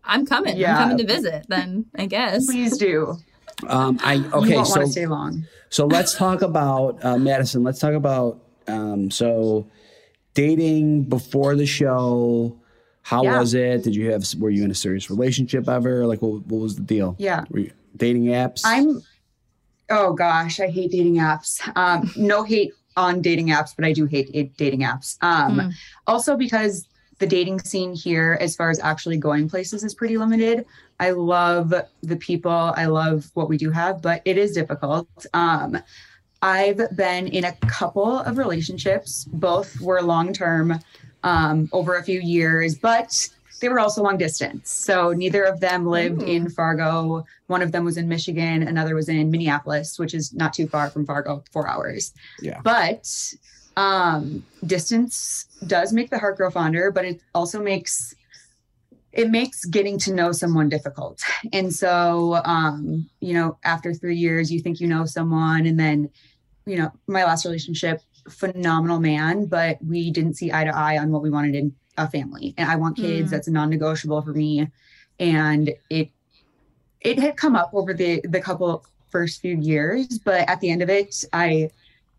[0.03, 0.58] I'm coming.
[0.58, 0.75] Yeah.
[0.75, 1.45] I'm coming to visit.
[1.47, 2.47] Then I guess.
[2.47, 3.15] Please do.
[3.67, 4.55] Um, I you okay.
[4.55, 5.45] won't So want to stay long.
[5.69, 7.63] so let's talk about uh, Madison.
[7.63, 9.67] Let's talk about um, so
[10.34, 12.59] dating before the show.
[13.10, 13.39] How Yeah.
[13.39, 13.84] was it?
[13.84, 14.24] Did you have?
[14.38, 16.06] Were you in a serious relationship ever?
[16.06, 17.15] Like, what, what was the deal?
[17.17, 17.43] Yeah.
[17.50, 18.62] Were you, dating apps?
[18.63, 19.02] I'm.
[19.89, 21.60] Oh gosh, I hate dating apps.
[21.76, 25.17] Um, no hate on dating apps, but I do hate it- dating apps.
[25.24, 25.74] Um, Mm.
[26.06, 30.65] Also because the dating scene here, as far as actually going places, is pretty limited.
[31.00, 32.52] I love the people.
[32.78, 35.08] I love what we do have, but it is difficult.
[35.34, 35.80] Um,
[36.43, 39.26] I've been in a couple of relationships.
[39.34, 40.80] Both were long term,
[41.23, 43.29] um, over a few years, but
[43.62, 44.69] they were also long distance.
[44.71, 46.25] So neither of them lived Ooh.
[46.25, 47.25] in Fargo.
[47.47, 50.89] One of them was in Michigan, another was in Minneapolis, which is not too far
[50.89, 52.13] from Fargo, four hours.
[52.41, 52.62] Yeah.
[52.63, 53.12] But
[53.75, 58.15] um, distance does make the heart grow fonder, but it also makes
[59.12, 61.21] it makes getting to know someone difficult.
[61.51, 66.10] And so, um, you know, after three years, you think you know someone, and then,
[66.67, 71.12] you know, my last relationship, phenomenal man, but we didn't see eye to eye on
[71.12, 72.54] what we wanted in a family.
[72.58, 73.28] And I want kids.
[73.28, 73.32] Mm.
[73.32, 74.68] That's non-negotiable for me.
[75.20, 76.10] And it
[77.02, 80.82] it had come up over the the couple first few years, but at the end
[80.82, 81.70] of it, I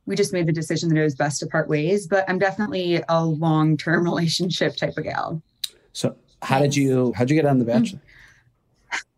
[0.06, 2.06] we just made the decision that it was best to part ways.
[2.06, 5.42] But I'm definitely a long term relationship type of gal.
[5.92, 7.12] so how did you?
[7.16, 8.00] How'd you get on The Bachelor?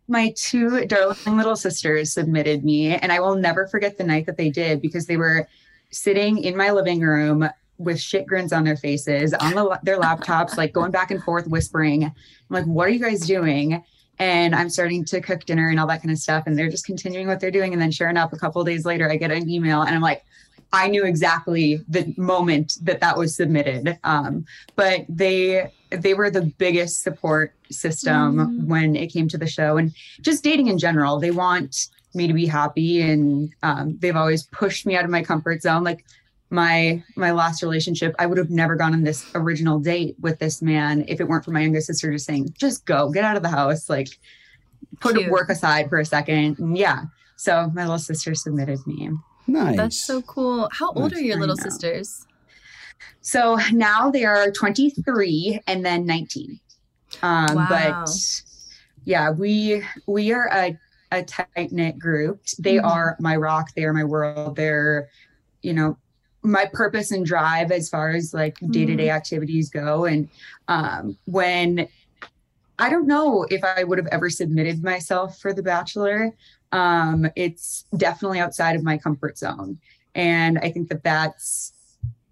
[0.09, 4.37] my two darling little sisters submitted me and i will never forget the night that
[4.37, 5.49] they did because they were
[5.93, 10.57] sitting in my living room with shit grins on their faces on the, their laptops
[10.57, 12.13] like going back and forth whispering i'm
[12.51, 13.83] like what are you guys doing
[14.19, 16.87] and i'm starting to cook dinner and all that kind of stuff and they're just
[16.87, 19.31] continuing what they're doing and then sure enough a couple of days later i get
[19.31, 20.25] an email and i'm like
[20.73, 24.45] i knew exactly the moment that that was submitted um,
[24.77, 28.67] but they they were the biggest support system Mm.
[28.67, 31.19] when it came to the show and just dating in general.
[31.19, 35.23] They want me to be happy, and um, they've always pushed me out of my
[35.23, 35.85] comfort zone.
[35.85, 36.05] Like
[36.51, 40.61] my my last relationship, I would have never gone on this original date with this
[40.63, 43.43] man if it weren't for my younger sister just saying, "Just go, get out of
[43.43, 44.09] the house, like
[45.01, 45.31] put Cute.
[45.31, 46.59] work aside for a second.
[46.59, 47.05] And yeah,
[47.37, 49.11] so my little sister submitted me.
[49.47, 49.77] Nice.
[49.77, 50.69] That's so cool.
[50.73, 51.21] How old Nice.
[51.21, 52.27] are your little sisters?
[53.21, 56.61] So now they are 23 and then 19.
[57.23, 57.67] Um, Wow.
[57.69, 58.09] But
[59.05, 60.79] yeah, we we are a,
[61.13, 62.45] a tight knit group.
[62.59, 62.85] They Mhm.
[62.85, 63.69] are my rock.
[63.75, 64.57] They are my world.
[64.57, 65.09] They're,
[65.63, 65.97] you know,
[66.43, 70.07] my purpose and drive as far as like day to day activities go.
[70.07, 70.29] And
[70.67, 71.87] um, when
[72.79, 76.35] I don't know if I would have ever submitted myself for The Bachelor.
[76.73, 79.79] Um, it's definitely outside of my comfort zone.
[80.15, 81.75] And I think that that's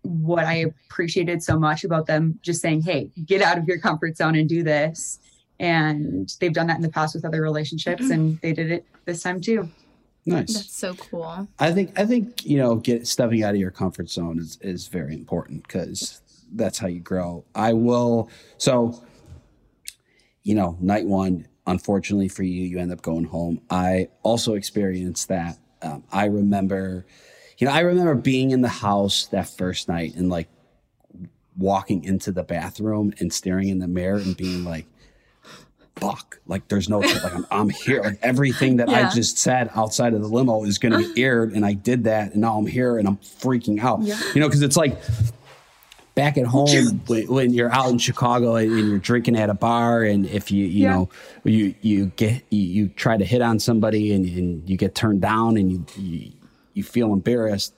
[0.02, 4.16] what I appreciated so much about them just saying, hey, get out of your comfort
[4.16, 5.20] zone and do this.
[5.60, 9.22] And they've done that in the past with other relationships and they did it this
[9.22, 9.68] time too.
[10.24, 10.54] nice.
[10.54, 11.46] That's so cool.
[11.58, 14.88] I think I think you know, get stepping out of your comfort zone is is
[14.88, 17.44] very important because that's how you grow.
[17.54, 18.30] I will.
[18.56, 19.04] So,
[20.42, 23.60] you know, night one, unfortunately for you, you end up going home.
[23.68, 25.58] I also experienced that.
[25.82, 27.06] Um, I remember,
[27.58, 30.48] you know, I remember being in the house that first night and like
[31.56, 34.86] walking into the bathroom and staring in the mirror and being like,
[36.00, 38.02] fuck, like there's no, like I'm, I'm here.
[38.02, 41.52] Like everything that I just said outside of the limo is going to be aired.
[41.52, 42.32] And I did that.
[42.32, 44.18] And now I'm here and I'm freaking out, Yeah.
[44.34, 44.96] you know, cause it's like,
[46.16, 50.02] back at home when, when you're out in Chicago and you're drinking at a bar
[50.02, 50.94] and if you you Yeah.
[50.94, 51.08] know
[51.44, 55.22] you you get you, you try to hit on somebody and, and you get turned
[55.22, 56.32] down and you, you
[56.74, 57.74] you feel embarrassed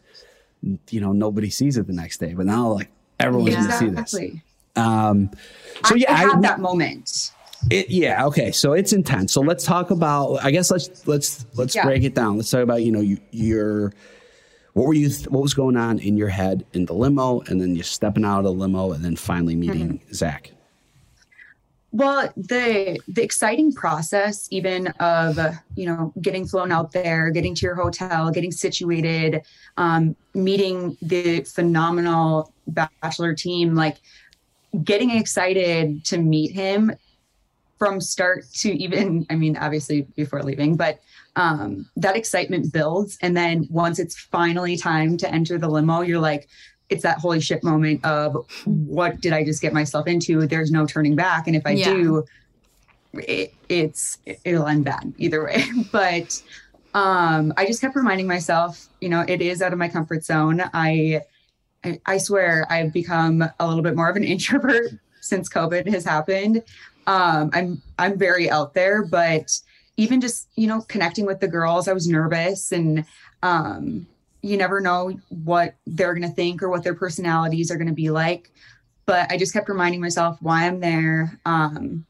[0.90, 2.88] you know nobody sees it the next day but now like
[3.20, 3.78] everyone's Yeah.
[3.80, 4.40] gonna see this
[4.76, 5.30] um
[5.85, 7.32] so I, yeah I had that moment.
[7.70, 11.75] It, yeah okay so it's intense so let's talk about i guess let's let's let's
[11.75, 11.85] Yeah.
[11.85, 13.92] break it down let's talk about you know you, your
[14.75, 17.75] what were you what was going on in your head in the limo and then
[17.77, 20.13] you stepping out of the limo and then finally meeting Mm-hmm.
[20.13, 20.50] zach
[21.94, 25.38] Well, the the exciting process, even of
[25.77, 29.42] you know getting flown out there, getting to your hotel, getting situated,
[29.77, 33.98] um, meeting the phenomenal bachelor team, like
[34.83, 36.92] getting excited to meet him
[37.83, 41.00] from start to even, I mean, obviously before leaving, but
[41.35, 43.18] um, that excitement builds.
[43.22, 46.48] And then once it's finally time to enter the limo, you're like,
[46.90, 50.46] it's that holy shit moment of what did I just get myself into?
[50.46, 51.48] There's no turning back.
[51.48, 51.92] And if I Yeah.
[51.92, 52.24] do,
[53.14, 55.64] it, it's it'll end bad either way.
[55.90, 56.40] but
[56.94, 60.62] um, I just kept reminding myself, you know, it is out of my comfort zone.
[60.72, 61.22] I,
[61.83, 64.87] I I swear I've become a little bit more of an introvert
[65.20, 66.62] since COVID has happened.
[67.07, 69.59] Um, I'm I'm very out there, but
[69.96, 73.05] even just you know connecting with the girls, I was nervous, and
[73.42, 74.07] um,
[74.42, 78.50] you never know what they're gonna think or what their personalities are gonna be like.
[79.07, 81.38] But I just kept reminding myself why I'm there.
[81.44, 82.07] Um,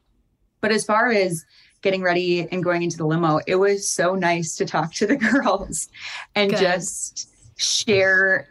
[0.61, 1.43] but as far as
[1.81, 5.17] getting ready and going into the limo, it was so nice to talk to the
[5.31, 5.89] girls
[6.35, 6.59] and Good.
[6.59, 8.47] just share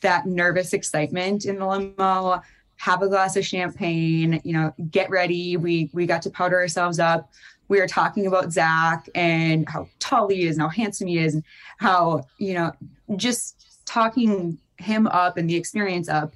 [0.00, 2.40] that nervous excitement in the limo
[2.82, 5.56] have a glass of champagne you know get ready.
[5.56, 7.30] We we got to powder ourselves up.
[7.68, 11.34] We were talking about zach and how tall he is and how handsome he is
[11.34, 11.44] and
[11.78, 12.72] how you know
[13.14, 16.34] just talking him up and the experience up.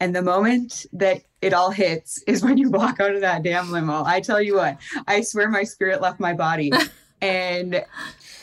[0.00, 3.72] And the moment that it all hits is when you walk out of that damn
[3.72, 4.04] limo.
[4.04, 4.76] I tell you what
[5.08, 6.72] i swear my spirit left my body.
[7.22, 7.84] And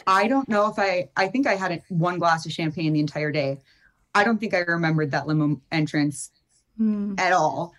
[0.06, 3.32] i don't know if i i think i had one glass of champagne the entire
[3.32, 3.60] day.
[4.14, 6.32] I don't think i remembered that limo entrance
[6.80, 7.20] Mm.
[7.20, 7.74] at all.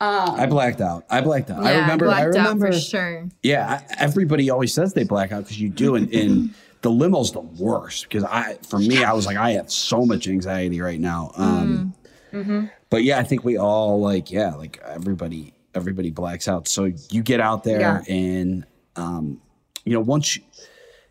[0.00, 1.04] Um, I blacked out.
[1.08, 1.62] I blacked out.
[1.62, 2.06] Yeah, I remember.
[2.06, 2.66] I blacked remember.
[2.66, 3.28] out for sure.
[3.44, 7.30] Yeah, I, everybody always says they black out because you do, and, and the limo's
[7.30, 10.98] the worst because I, for me, I was like, I have so much anxiety right
[10.98, 11.30] now.
[11.36, 11.94] Um,
[12.32, 12.70] mhm.
[12.90, 16.66] But yeah, I think we all like, yeah, like everybody, everybody blacks out.
[16.66, 18.66] So you get out there, and
[18.96, 19.40] um,
[19.84, 20.42] you know, once you,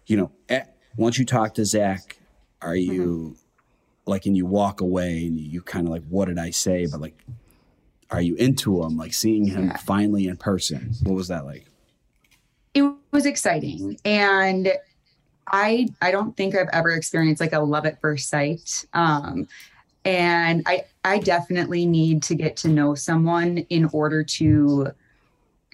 [0.06, 0.64] you know, eh,
[0.98, 2.18] once you talk to Zach,
[2.62, 3.38] are you
[4.06, 6.86] like, and you walk away, and you kind of like, what did I say?
[6.86, 7.18] But like,
[8.10, 8.98] are you into him?
[8.98, 9.78] Like seeing him Yeah.
[9.78, 10.92] finally in person.
[11.04, 11.66] What was that like?
[12.74, 14.72] it was exciting and
[15.48, 19.46] i i don't think i've ever experienced like a love at first sight um
[20.06, 24.88] and i i definitely need to get to know someone in order to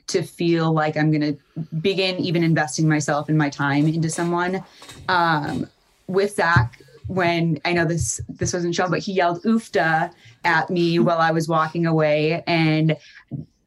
[0.08, 1.22] to feel like i'm going
[1.56, 4.64] to begin even investing myself and my time into someone
[5.08, 5.68] um
[6.08, 10.12] with zach when i know this this wasn't shown but he yelled oofta
[10.44, 12.96] at me while i was walking away and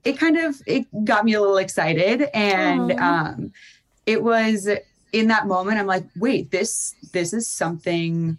[0.05, 3.53] it kind of it got me a little excited and um
[4.07, 4.69] it was
[5.13, 8.37] in that moment i'm like wait this this is something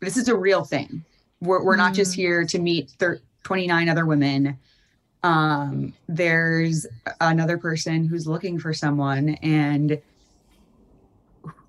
[0.00, 1.02] this is a real thing.
[1.40, 2.16] We're, we're not just Mm.
[2.16, 4.58] here to meet thir- 29 other women.
[5.22, 6.86] Um there's
[7.20, 9.98] another person who's looking for someone and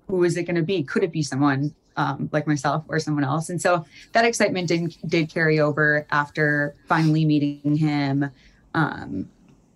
[0.08, 0.82] who is it going to be?
[0.82, 4.96] Could it be someone um, like myself or someone else and so that excitement did
[5.06, 8.30] did carry over after finally meeting him
[8.74, 9.28] um,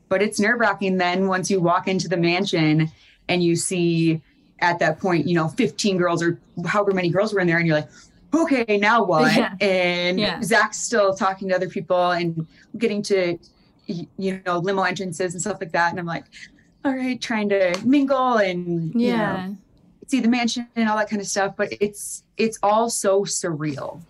[0.09, 2.89] but it's nerve wracking then once you walk into the mansion
[3.29, 4.21] and you see
[4.61, 7.67] at that point, you know, 15 girls or however many girls were in there, and
[7.67, 7.89] you're like,
[8.33, 9.37] okay, now what?
[9.37, 9.55] Yeah.
[9.61, 10.41] And Yeah.
[10.43, 12.47] Zach's still talking to other people and
[12.79, 13.39] getting to,
[13.87, 15.91] you know, limo entrances and stuff like that.
[15.91, 16.27] And I'm like,
[16.85, 19.17] all right, trying to mingle and, you Yeah.
[19.49, 19.57] know,
[20.13, 21.57] see the mansion and all that kind of stuff.
[21.57, 24.01] But it's, it's all so surreal.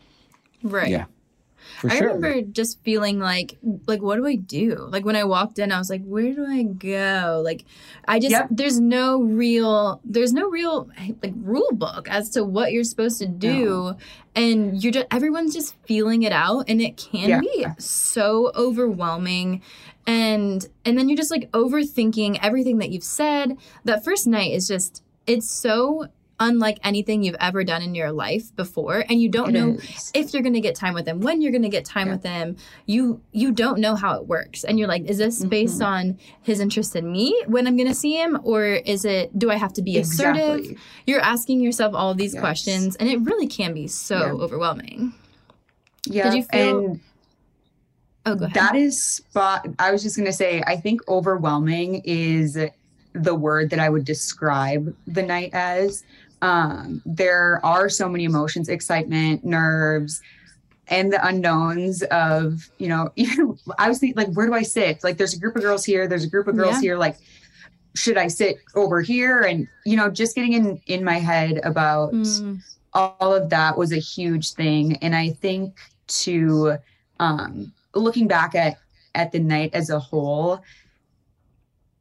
[0.63, 0.91] Right.
[0.91, 1.07] Yeah.
[1.81, 2.07] For I sure.
[2.15, 4.77] remember just feeling like like what do I do?
[4.91, 7.41] Like when I walked in I was like where do I go?
[7.45, 7.65] Like
[8.07, 8.49] I just Yep.
[8.51, 10.89] there's no real there's no real
[11.23, 13.95] like rule book as to what you're supposed to do
[14.37, 17.41] and you're just everyone's just feeling it out and it can Yeah.
[17.41, 19.63] be so overwhelming
[20.07, 23.57] and and then you're just like overthinking everything that you've said.
[23.85, 26.07] That first night is just it's so
[26.41, 30.11] unlike anything you've ever done in your life before and you don't It know is.
[30.13, 32.13] if you're going to get time with them when you're going to get time Yeah.
[32.15, 32.57] with them
[32.87, 35.87] you you don't know how it works and you're like is this based Mhm.
[35.87, 39.53] on his interest in me when i'm going to see him or is it do
[39.53, 42.41] i have to be assertive you're asking yourself all these Yes.
[42.41, 44.33] questions and it really can be so Yeah.
[44.33, 45.13] overwhelming
[46.07, 46.33] Yeah.
[46.35, 47.01] you feel- and
[48.27, 49.69] oh go ahead That is spot.
[49.79, 52.57] I was just going to say, I think overwhelming is
[53.15, 56.03] the word that I would describe the night as.
[56.41, 60.21] Um, there are so many emotions excitement, nerves,
[60.89, 65.05] and the unknowns of, you know, even I was thinking, like, where do I sit?
[65.05, 66.81] Like, there's a group of girls here, there's a group of girls Yeah.
[66.81, 66.97] here.
[66.99, 67.17] Like,
[67.95, 69.41] should I sit over here?
[69.43, 72.61] And, you know, just getting in, in my head about Mm,
[72.95, 76.77] all of that was a huge thing and i think to
[77.21, 78.77] um looking back at
[79.15, 80.61] at the night as a whole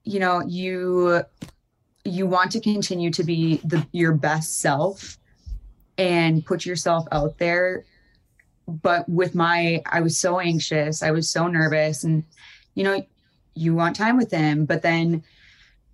[0.04, 1.24] you know you
[2.04, 5.18] you want to continue to be the your best self
[5.98, 7.86] and put yourself out there.
[8.68, 12.24] But with my i was so anxious i was so nervous and
[12.74, 13.06] you know
[13.54, 15.24] you want time with him but then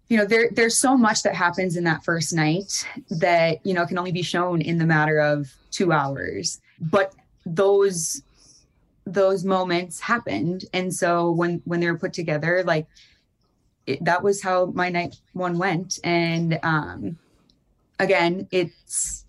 [0.10, 3.86] you know there there's so much that happens in that first night that you know
[3.86, 6.62] can only be shown in the matter of two hours.
[6.80, 7.14] But
[7.45, 8.22] those
[9.05, 10.66] those moments happened.
[10.74, 12.88] And so when when they were put together like
[13.88, 17.18] it, that was how my night one went and um
[18.00, 19.26] again it's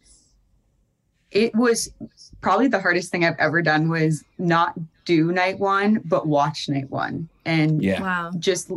[1.31, 1.93] it was
[2.41, 6.91] probably the hardest thing i've ever done was not do night one but watch night
[6.91, 8.03] one and Yeah.
[8.03, 8.31] Wow.
[8.39, 8.71] just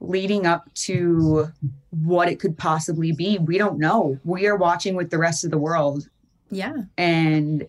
[0.00, 1.48] leading up to
[2.04, 5.50] what it could possibly be we don't know we are watching with the rest of
[5.50, 6.08] the world
[6.50, 6.74] Yeah.
[6.98, 7.66] and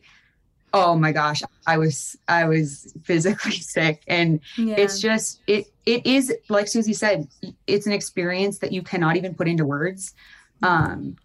[0.74, 4.04] oh my gosh i was i was physically sick.
[4.08, 4.76] And Yeah.
[4.78, 7.28] it's just it it is like susie said
[7.68, 10.14] it's an experience that you cannot even put into words.
[10.64, 11.16] Um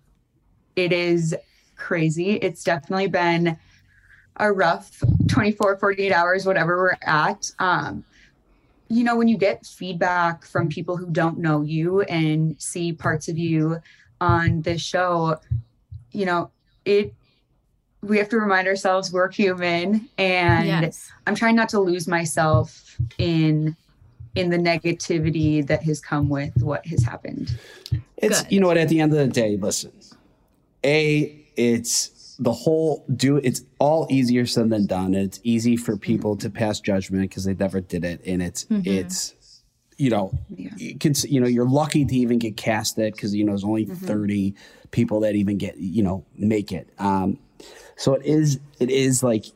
[0.74, 1.34] it is
[1.76, 2.32] crazy.
[2.32, 3.56] It's definitely been
[4.38, 7.50] a rough 24 48 hours whatever we're at.
[7.58, 8.04] Um
[8.88, 13.28] you know when you get feedback from people who don't know you and see parts
[13.28, 13.78] of you
[14.20, 15.36] on this show
[16.12, 16.50] you know
[16.84, 17.12] it
[18.02, 21.10] we have to remind ourselves we're human and yes.
[21.26, 23.76] I'm trying not to lose myself in
[24.34, 27.58] in the negativity that has come with what has happened.
[28.18, 28.52] It's Good.
[28.52, 29.92] you know what at the end of the day, listen.
[30.84, 35.14] A it's the whole do it's all easier said than done.
[35.14, 36.00] It's easy for mm-hmm.
[36.00, 38.82] people to pass judgment because they never did it and it's mm-hmm.
[38.84, 39.34] it's
[39.96, 40.70] you know Yeah.
[40.76, 43.64] you can s- you know you're lucky to even get casted because you know there's
[43.64, 44.06] only mm-hmm.
[44.06, 44.54] 30
[44.90, 47.38] people that even get you know make it um
[47.96, 49.46] so it is it is like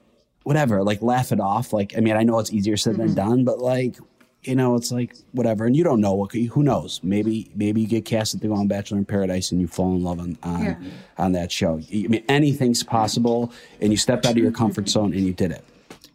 [0.43, 1.73] whatever like laugh it off.
[1.73, 3.97] Like i mean i know it's easier said than done but like
[4.43, 5.67] you know it's like whatever.
[5.67, 6.99] And you don't know what who knows?
[7.03, 10.19] Maybe maybe you get casted go on bachelor in paradise and you fall in love
[10.19, 10.77] on on, Yeah.
[11.19, 11.79] on that show.
[11.93, 15.51] I mean anything's possible and you stepped out of your comfort zone and you did
[15.53, 15.63] it.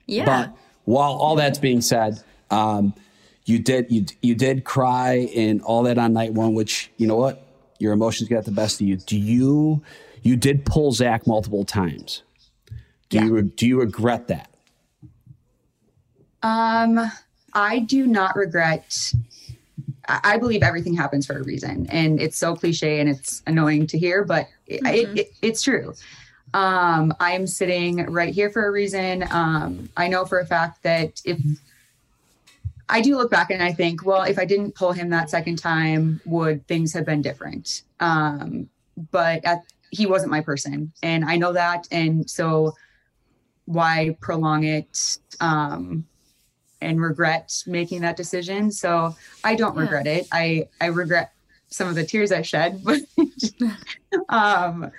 [0.08, 0.26] Yeah.
[0.26, 2.22] but while all that's being said,
[2.52, 2.94] um,
[3.46, 7.16] you did you you did cry and all that on night one, which you know
[7.18, 7.46] what,
[7.78, 8.98] your emotions got the best of you.
[8.98, 9.84] Do you
[10.26, 12.24] you did pull Zach multiple times?
[13.10, 14.50] Do you do you regret that?
[16.42, 17.00] Um
[17.54, 19.14] I do not regret
[20.08, 23.86] I I believe everything happens for a reason and it's so cliche and it's annoying
[23.88, 25.94] to hear but it, it, it, it's true.
[26.56, 29.26] Um I'm sitting right here for a reason.
[29.30, 31.40] Um I know for a fact that if
[32.90, 35.58] I do look back and I think, well, if I didn't pull him that second
[35.58, 37.82] time, would things have been different?
[38.00, 38.70] Um,
[39.12, 39.64] but at,
[39.96, 42.74] he wasn't my person, and I know that, and so
[43.66, 46.06] why prolong it um,
[46.82, 48.72] and regret making that decision?
[48.72, 49.82] So I don't Yeah.
[49.84, 50.28] regret it.
[50.32, 51.32] I I regret
[51.70, 53.02] some of the tears I shed, but
[54.30, 54.92] um,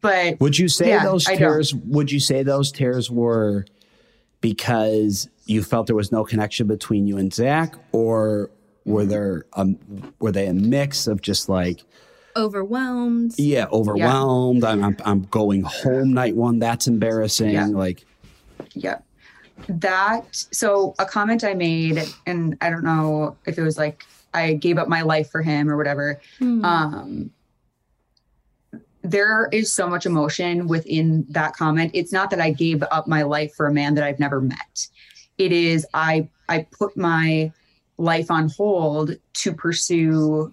[0.00, 1.74] but Would you say Yeah, those tears?
[1.74, 3.64] Would you say those tears were
[4.40, 8.50] because you felt there was no connection between you and Zach, or
[8.84, 9.78] were there um,
[10.20, 11.84] were they a mix of just like
[12.36, 13.34] Overwhelmed.
[13.38, 14.64] yeah, overwhelmed?
[14.64, 16.58] I'm, I'm I'm going home night one.
[16.58, 17.50] That's embarrassing.
[17.50, 17.66] Yeah.
[17.66, 18.04] Like
[18.74, 18.98] yeah
[19.68, 24.04] that so a comment i made and i don't know if it was like
[24.34, 26.64] i gave up my life for him or whatever Hmm.
[26.64, 27.30] um
[29.02, 33.22] there is so much emotion within that comment it's not that i gave up my
[33.22, 34.88] life for a man that i've never met
[35.38, 37.52] it is i i put my
[37.98, 40.52] life on hold to pursue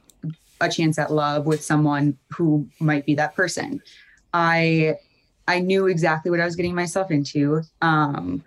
[0.62, 3.82] a chance at love with someone who might be that person.
[4.34, 4.96] I
[5.48, 7.62] i knew exactly what i was getting myself into.
[7.82, 8.44] Um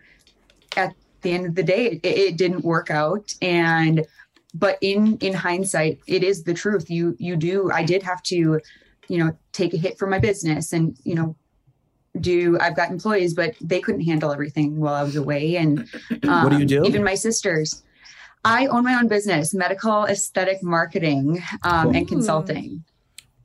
[0.77, 3.35] at the end of the day it, it didn't work out.
[3.43, 4.07] And
[4.55, 6.91] but in in hindsight it is the truth.
[6.91, 8.61] You you do i did have to
[9.09, 11.35] you know take a hit for my business and you know
[12.21, 15.57] do i've got employees but they couldn't handle everything while i was away.
[15.57, 15.89] And
[16.29, 16.85] um, What do you do?
[16.85, 17.83] even my sisters
[18.45, 21.97] i own my own business medical aesthetic marketing um, Cool.
[21.97, 22.85] and consulting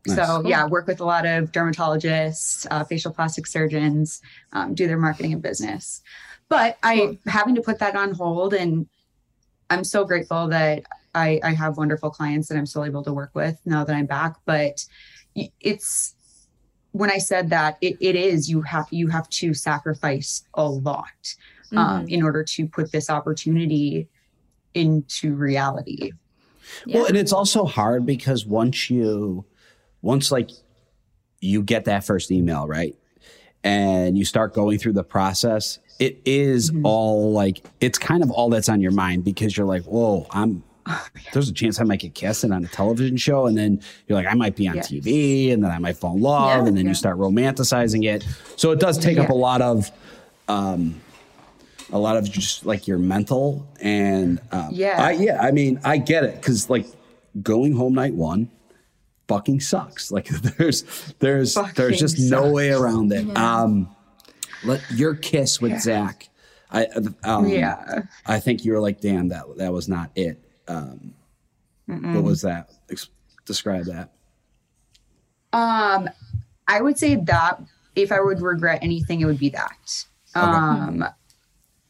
[0.08, 0.16] Nice.
[0.18, 4.22] so yeah work with a lot of dermatologists uh, facial plastic surgeons
[4.54, 6.02] um, do their marketing and business
[6.50, 8.88] but i having to put that on hold and
[9.70, 10.84] i'm so grateful that
[11.16, 14.06] I, I have wonderful clients that i'm still able to work with now that i'm
[14.06, 14.86] back but
[15.60, 16.16] it's
[16.92, 21.36] when i said that it, it is you have you have to sacrifice a lot
[21.76, 22.10] um, Mhm.
[22.10, 24.08] in order to put this opportunity
[24.78, 26.12] into reality
[26.86, 26.98] Yeah.
[26.98, 29.46] Well, and it's also hard because once you,
[30.02, 30.50] once like
[31.42, 32.96] you get that first email, right?
[33.64, 36.82] And you start going through the process, it is Mhm.
[36.84, 40.64] all like, it's kind of all that's on your mind because you're like, whoa, I'm,
[41.34, 43.46] there's a chance I might get casted on a television show.
[43.48, 44.92] And then you're like, I might be on Yes.
[44.92, 46.50] TV and then I might fall in love.
[46.62, 46.68] Yeah.
[46.68, 46.90] and then Yeah.
[46.92, 48.26] you start romanticizing it.
[48.58, 49.90] So it does take up a lot of,
[50.48, 51.02] um,
[51.92, 55.02] a lot of just like your mental and um, Yeah.
[55.02, 56.86] I, yeah i mean i get it because like
[57.42, 58.50] going home night one
[59.28, 60.10] fucking sucks.
[60.18, 60.84] Like there's
[61.20, 63.26] there's Fucking there's just no way around it.
[63.26, 63.62] Yeah.
[63.62, 63.90] Um,
[64.64, 65.80] let your kiss with Yeah.
[65.80, 66.30] Zach.
[66.72, 66.88] I
[67.24, 68.04] um, yeah.
[68.26, 70.40] I think you were like, damn, that that was not it.
[70.68, 71.14] Um,
[71.86, 72.70] what was that?
[72.90, 73.10] Ex-
[73.46, 74.12] describe that.
[75.54, 76.10] Um,
[76.68, 77.62] I would say that
[77.96, 80.06] if I would regret anything, it would be that.
[80.36, 81.06] Um,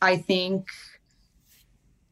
[0.02, 0.68] I think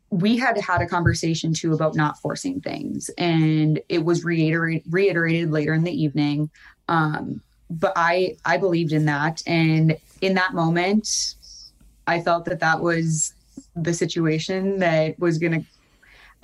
[0.09, 5.51] we had had a conversation too about not forcing things, and it was reiterate, reiterated
[5.51, 6.49] later in the evening.
[6.87, 11.35] Um, but I I believed in that, and in that moment,
[12.07, 13.33] I felt that that was
[13.75, 15.63] the situation that was gonna.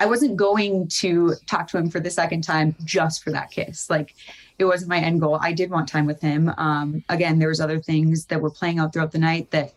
[0.00, 3.88] I wasn't going to talk to him for the second time just for that kiss.
[3.88, 4.14] Like
[4.58, 5.38] it wasn't my end goal.
[5.40, 6.52] I did want time with him.
[6.56, 9.72] Um, again, there was other things that were playing out throughout the night that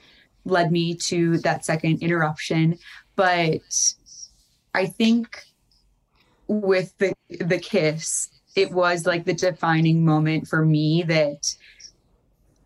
[0.46, 2.78] led me to that second interruption.
[3.16, 3.62] But
[4.74, 5.44] I think
[6.48, 11.56] with the the kiss, it was like the defining moment for me that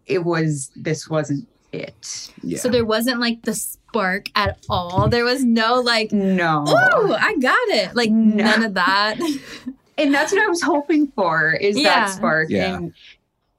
[0.05, 2.31] it was this wasn't it.
[2.43, 2.57] Yeah.
[2.57, 5.07] So there wasn't like the spark at all.
[5.07, 6.63] There was no like, No.
[6.67, 7.95] oh, I got it.
[7.95, 8.43] Like No.
[8.43, 9.19] none of that.
[9.97, 12.05] and that's what I was hoping for is Yeah.
[12.05, 12.49] that spark.
[12.49, 12.75] Yeah.
[12.77, 12.93] And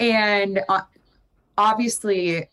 [0.00, 0.80] and uh,
[1.56, 2.48] obviously,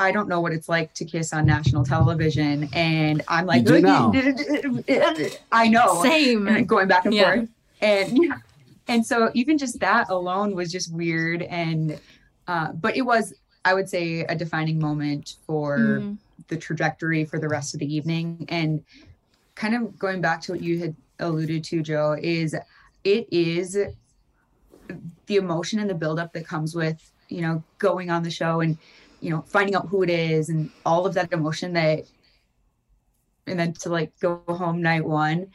[0.00, 3.82] I don't know what it's like to kiss on national television, and I'm like, You
[3.82, 5.30] do.
[5.52, 6.48] I know, Same.
[6.48, 7.34] and going back and Yeah.
[7.36, 7.48] forth,
[7.82, 8.18] and
[8.88, 12.00] and so even just that alone was just weird, and
[12.48, 13.34] uh, but it was,
[13.64, 16.18] I would say, a defining moment for Mm.
[16.48, 18.80] the trajectory for the rest of the evening and
[19.54, 22.54] kind of going back to what you had alluded to joe is
[23.04, 23.76] it is
[25.26, 26.98] the emotion and the buildup that comes with
[27.28, 28.78] you know going on the show and
[29.20, 32.04] you know finding out who it is and all of that emotion that
[33.46, 35.46] and then to like go home night one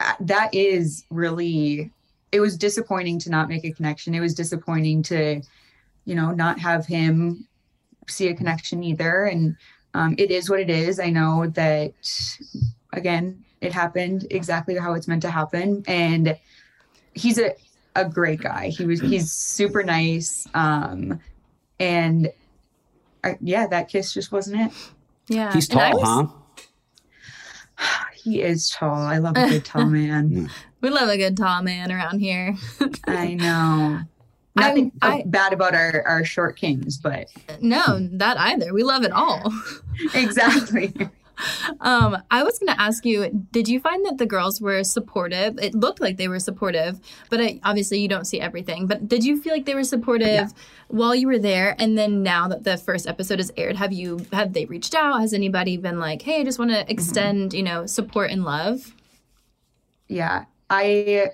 [0.00, 1.90] uh, that is really
[2.32, 5.40] it was disappointing to not make a connection it was disappointing to
[6.04, 7.46] you know not have him
[8.08, 9.56] see a connection either and
[9.94, 11.00] um, it is what it is.
[11.00, 11.92] I know that
[12.92, 16.38] again, it happened exactly how it's meant to happen, and
[17.14, 17.54] he's a
[17.96, 18.68] a great guy.
[18.68, 21.20] He was he's super nice, um,
[21.80, 22.30] and
[23.24, 24.72] I, yeah, that kiss just wasn't it.
[25.28, 25.52] Yeah.
[25.52, 26.02] He's tall, was-
[27.78, 27.96] huh?
[28.22, 28.94] He is tall.
[28.94, 30.50] I love a good tall man.
[30.82, 32.54] We love a good tall man around here.
[33.06, 34.00] I know.
[34.56, 37.28] I- Nothing I- bad about our our short kings, but
[37.60, 38.74] no, that either.
[38.74, 39.52] We love it all.
[40.14, 40.92] exactly.
[41.80, 45.58] Um, I was going to ask you, did you find that the girls were supportive?
[45.58, 48.86] It looked like they were supportive, but I, obviously you don't see everything.
[48.86, 50.48] But did you feel like they were supportive Yeah.
[50.88, 51.76] while you were there?
[51.78, 55.20] And then now that the first episode is aired, have you have they reached out?
[55.20, 58.94] Has anybody been like, "Hey, I just want to extend, you know, support and love"?
[60.08, 61.28] yeah i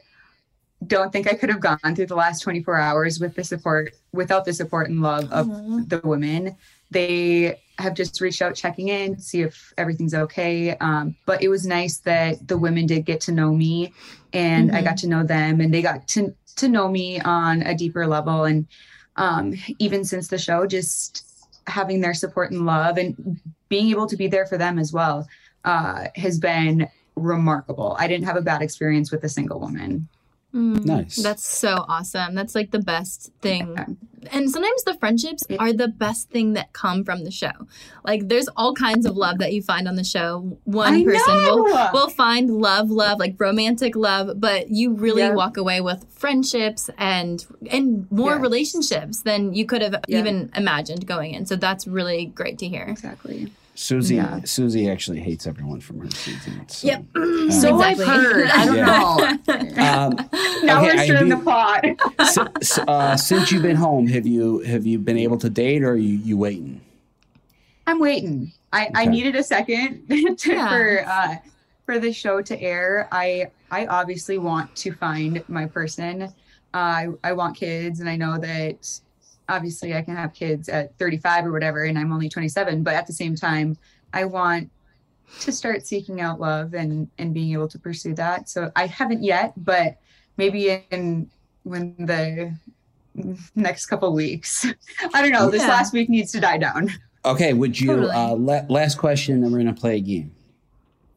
[0.87, 4.45] don't think i could have gone through the last 24 hours with the support without
[4.45, 5.81] the support and love of Aw.
[5.87, 6.55] the women
[6.91, 11.67] they have just reached out checking in see if everything's okay um, but it was
[11.67, 13.93] nice that the women did get to know me
[14.33, 14.85] and i Mhm.
[14.85, 18.45] got to know them and they got to to know me on a deeper level
[18.45, 18.67] and
[19.17, 21.25] um, even since the show just
[21.67, 25.27] having their support and love and being able to be there for them as well
[25.65, 27.97] uh, has been remarkable.
[27.99, 30.09] I didn't have a bad experience with a single woman.
[30.57, 31.17] Mm, Nice.
[31.17, 32.35] That's so awesome.
[32.35, 33.75] That's like the best thing.
[33.77, 33.87] Yeah.
[34.33, 37.53] And sometimes the friendships are the best thing that come from the show.
[38.05, 40.59] Like there's all kinds of love that you find on the show.
[40.65, 45.35] One I person will will find love, love, like romantic love, but you really Yeah.
[45.35, 48.41] walk away with friendships and and more Yes.
[48.41, 50.19] relationships than you could have Yeah.
[50.21, 51.45] even imagined going in.
[51.47, 52.85] So that's really great to hear.
[52.89, 53.53] Exactly.
[53.79, 54.41] Susie Yeah.
[54.45, 56.67] Susie actually hates everyone from her season.
[56.69, 57.05] So, Yep.
[57.53, 58.07] So I've Exactly.
[58.07, 58.47] heard.
[58.51, 58.87] I don't Yeah.
[58.87, 59.37] know.
[59.77, 60.17] Um,
[60.65, 61.85] now Okay, we're I stirring the pot.
[62.19, 65.83] s- s- uh, since you've been home, have you have you been able to date,
[65.83, 66.81] or are you you waiting?
[67.87, 68.53] I'm waiting.
[68.73, 70.07] I, I needed a second
[70.39, 70.69] to, Yeah.
[70.69, 71.35] for uh,
[71.85, 73.09] for the show to air.
[73.13, 76.23] I I obviously want to find my person.
[76.23, 76.29] Uh,
[76.75, 79.01] I I want kids, and I know that
[79.49, 82.83] obviously I can have kids at 35 or whatever, and I'm only 27.
[82.83, 83.77] But at the same time,
[84.13, 84.71] I want
[85.41, 88.49] to start seeking out love and and being able to pursue that.
[88.49, 89.97] So I haven't yet, but
[90.37, 91.31] maybe in
[91.65, 92.55] when the
[93.55, 94.67] next couple weeks.
[95.15, 95.51] I don't know.
[95.51, 96.91] This last week needs to die down.
[97.25, 98.11] Okay, would you Totally.
[98.13, 99.41] uh, la- last question?
[99.41, 100.33] Then we're gonna play a game.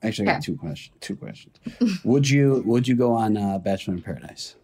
[0.02, 0.46] Actually, I got Okay.
[0.46, 0.98] two questions.
[1.02, 1.56] Two questions.
[2.04, 4.56] would you would you go on uh, Bachelor in Paradise?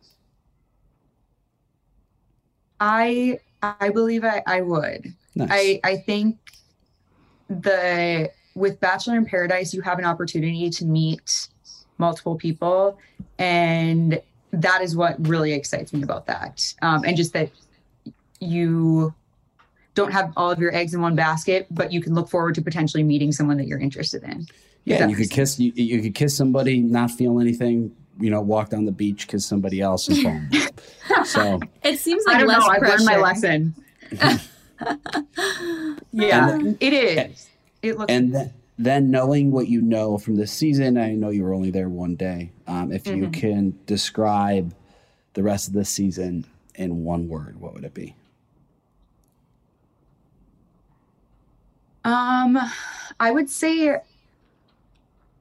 [2.80, 3.39] I
[3.80, 5.13] I believe I, I would.
[5.36, 5.49] Nice.
[5.51, 6.38] I I think
[7.49, 11.47] the with Bachelor in Paradise you have an opportunity to meet
[11.97, 12.99] multiple people
[13.38, 16.74] and that is what really excites me about that.
[16.82, 17.49] Um, and just that
[18.39, 19.13] you
[19.93, 22.61] don't have all of your eggs in one basket, but you can look forward to
[22.61, 24.47] potentially meeting someone that you're interested in.
[24.84, 27.95] Yeah, you could makes kiss you, you could kiss somebody, not feel anything.
[28.20, 30.49] You know, walk down the beach, because somebody else, is boom.
[31.26, 32.68] so It seems I like don't less know.
[32.68, 33.76] I've learned my lesson.
[36.11, 37.49] yeah, it is.
[37.82, 41.43] It looks and then, then knowing what you know from this season, I know you
[41.43, 42.51] were only there one day.
[42.68, 43.34] Um, if you Mhm.
[43.34, 44.74] can describe
[45.34, 46.45] the rest of this season
[46.76, 48.16] in one word, what would it be?
[52.03, 52.57] Um,
[53.20, 53.97] I would say,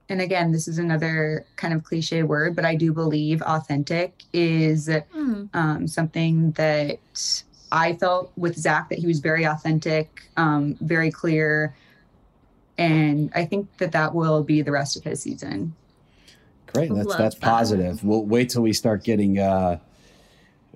[0.08, 4.88] and again, this is another kind of cliche word, but I do believe authentic is
[5.12, 5.44] Hmm.
[5.54, 6.98] um, something that
[7.72, 11.74] I felt with Zach that he was very authentic, um, very clear,
[12.76, 15.74] and I think that that will be the rest of his season.
[16.66, 17.40] Great, that's Love that's that.
[17.40, 18.04] positive.
[18.04, 19.78] We'll wait till we start getting uh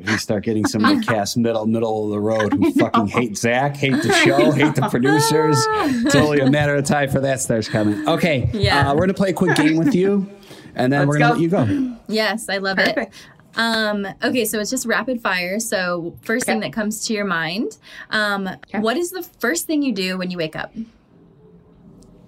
[0.07, 3.37] we start getting some of the cast middle middle of the road who fucking hate
[3.37, 5.57] Zach, hate the show, hate the producers.
[6.07, 8.07] It's only a matter of time for that starts coming.
[8.09, 8.91] Okay, Yeah.
[8.91, 10.29] uh, we're gonna play a quick game with you,
[10.75, 11.59] and then Let's we're gonna go.
[11.63, 11.97] let you go.
[12.09, 13.11] Yes, I love it.
[13.57, 15.59] Um, okay, so it's just rapid fire.
[15.59, 17.77] So first thing that comes to your mind,
[18.11, 20.73] um, what is the first thing you do when you wake up?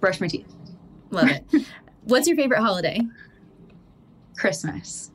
[0.01, 0.53] Brush my teeth.
[1.11, 1.45] Love it.
[2.05, 3.01] What's your favorite holiday?
[4.37, 5.11] Christmas.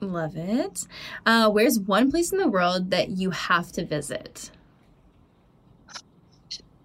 [0.00, 0.86] Love it.
[1.26, 4.50] Uh, where's one place in the world that you have to visit?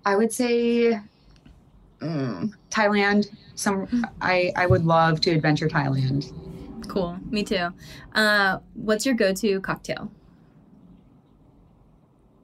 [0.05, 0.99] I would say
[1.99, 3.27] mm, Thailand.
[3.55, 3.87] Some
[4.21, 6.31] I I would love to adventure Thailand.
[6.87, 7.17] Cool.
[7.29, 7.69] Me too.
[8.13, 10.11] Uh, what's your go-to cocktail?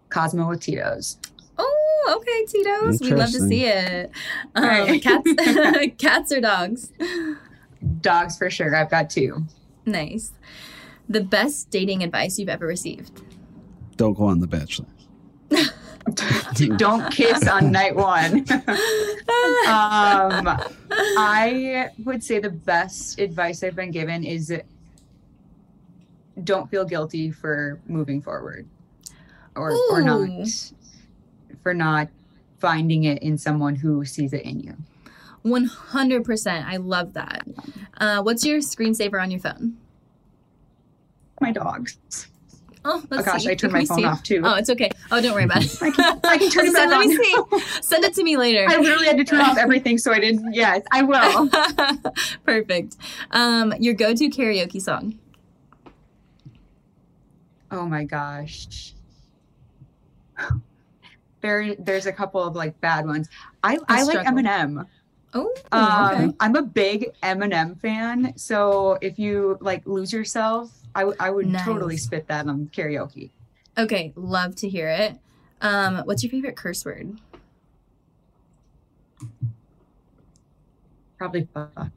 [0.09, 1.17] Cosmo with Tito's.
[1.57, 3.01] Oh, okay, Tito's.
[3.01, 4.11] We'd love to see it.
[4.55, 5.01] Um, Right.
[5.03, 5.29] cats,
[5.97, 6.91] cats or dogs?
[8.01, 8.75] Dogs for sure.
[8.75, 9.43] I've got two.
[9.91, 10.31] Nice.
[11.07, 13.21] The best dating advice you've ever received?
[13.97, 14.87] Don't go on the Bachelor.
[16.77, 18.45] Don't kiss on night one.
[19.67, 20.57] um,
[21.17, 24.53] I would say the best advice I've been given is
[26.43, 28.67] don't feel guilty for moving forward
[29.55, 30.29] or or not
[31.61, 32.07] for not
[32.59, 34.75] finding it in someone who sees it in you.
[35.49, 36.65] 100%.
[36.65, 37.47] I love that.
[37.97, 39.77] Uh, what's your screensaver on your phone?
[41.41, 41.97] My dogs.
[42.85, 43.51] Oh, let's oh gosh, see.
[43.51, 44.05] I turned Can my phone see?
[44.05, 44.41] off too.
[44.43, 44.89] Oh, it's okay.
[45.11, 45.81] Oh, don't worry about it.
[45.81, 47.81] I can, I can turn it back let me see.
[47.81, 48.65] Send it to me later.
[48.69, 50.53] I literally had to turn off everything, so I didn't.
[50.53, 51.49] Yes, I will.
[52.45, 52.95] Perfect.
[53.31, 55.19] Um, your go-to karaoke song?
[57.69, 58.93] Oh my gosh.
[61.41, 63.29] There, there's a couple of like bad ones.
[63.61, 64.25] I, I like.
[64.25, 64.87] Eminem.
[65.33, 66.33] Oh, Um, okay.
[66.39, 68.33] I'm a big Eminem fan.
[68.35, 71.63] So if you like lose yourself, I, w- I would Nice.
[71.65, 73.29] totally spit that on karaoke.
[73.77, 75.17] Okay, love to hear it.
[75.61, 77.19] Um, what's your favorite curse word?
[81.17, 81.91] Probably fuck.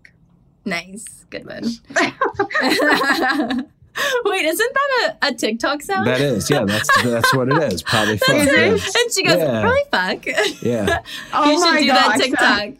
[0.64, 1.24] Nice.
[1.30, 1.64] Good one.
[4.24, 6.06] Wait, isn't that a, a TikTok sound?
[6.06, 7.82] That is, yeah, that's that's what it is.
[7.82, 8.30] Probably fuck.
[8.36, 9.60] Is and she goes, Yeah.
[9.60, 10.62] probably fuck.
[10.62, 11.00] yeah.
[11.34, 12.18] Oh you should my do gosh.
[12.18, 12.20] that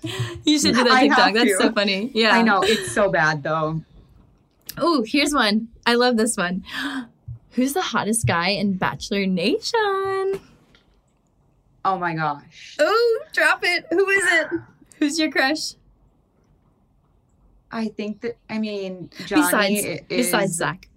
[0.03, 0.13] TikTok.
[0.45, 1.35] You should do that TikTok.
[1.35, 1.57] That's to.
[1.59, 2.11] so funny.
[2.15, 2.31] Yeah.
[2.37, 3.83] I know it's so bad though.
[4.79, 5.69] Oh, here's one.
[5.85, 6.65] I love this one.
[7.53, 10.41] Who's the hottest guy in Bachelor Nation?
[11.85, 12.77] Oh my gosh.
[12.79, 13.85] Oh, drop it.
[13.91, 14.47] Who is it?
[14.99, 15.75] Who's your crush?
[17.71, 20.89] I think that I mean Johnny Besides, is, besides Zach.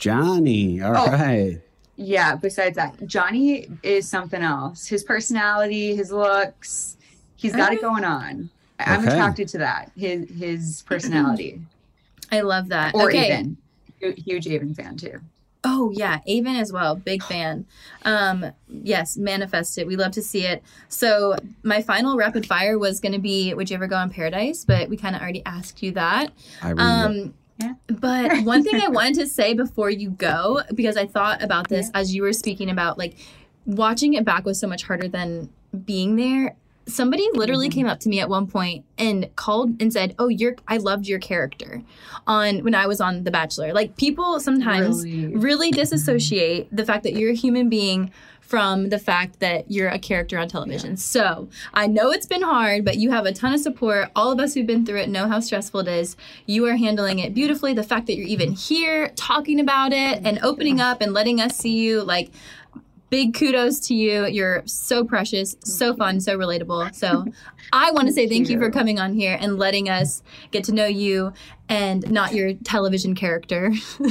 [0.00, 0.80] Johnny.
[0.82, 1.58] All right.
[1.58, 1.66] Oh.
[1.96, 4.86] Yeah, besides that, Johnny is something else.
[4.86, 6.96] His personality, his looks,
[7.36, 8.48] he's got it going on.
[8.78, 9.92] I- I'm attracted to that.
[9.96, 11.60] His his personality.
[12.32, 12.94] I love that.
[12.94, 13.30] or okay.
[13.32, 13.58] Aven.
[14.00, 15.20] Huge Aven fan too.
[15.62, 16.94] Oh yeah, Aven as well.
[16.96, 17.66] Big fan.
[18.06, 19.86] Um, yes, manifest it.
[19.86, 20.62] We love to see it.
[20.88, 24.64] So my final rapid fire was going to be, would you ever go on Paradise?
[24.64, 26.32] But we kind of already asked you that.
[26.62, 26.80] I read it.
[27.26, 27.74] Um, Yeah.
[27.88, 31.90] But one thing I wanted to say before you go, because I thought about this
[31.94, 33.16] as you were speaking about like
[33.66, 35.50] watching it back was so much harder than
[35.84, 36.56] being there.
[36.86, 37.72] Somebody literally Mhm.
[37.72, 41.06] came up to me at one point and called and said, "Oh, you're I loved
[41.06, 41.82] your character
[42.26, 45.36] on when I was on The Bachelor." Like people sometimes Really?
[45.36, 48.10] really disassociate the fact that you're a human being
[48.50, 50.96] from the fact that you're a character on television.
[50.96, 54.10] So I know it's been hard, but you have a ton of support.
[54.16, 56.16] All of us who've been through it know how stressful it is.
[56.46, 57.74] You are handling it beautifully.
[57.74, 61.56] The fact that you're even here talking about it and opening up and letting us
[61.56, 62.32] see you, like,
[63.10, 64.26] big kudos to you.
[64.26, 66.94] You're so precious, so fun, so relatable.
[66.94, 67.26] So
[67.72, 68.54] I want to say thank you.
[68.54, 68.60] you.
[68.60, 71.32] for coming on here and letting us get to know you
[71.68, 73.72] and not your television character.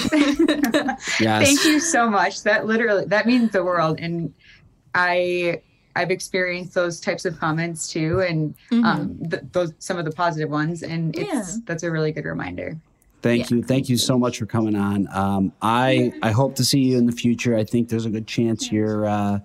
[1.20, 1.46] Yes.
[1.46, 2.44] Thank you so much.
[2.44, 4.34] That literally that means the world, and
[4.94, 5.62] I
[5.96, 10.50] I've experienced those types of comments too, and um, th- those some of the positive
[10.50, 11.46] ones, and it's Yeah.
[11.66, 12.78] that's a really good reminder.
[13.22, 13.62] Thank you.
[13.64, 15.08] Thank you so much for coming on.
[15.14, 17.58] Um, I I hope to see you in the future.
[17.58, 19.40] I think there's a good chance you're uh,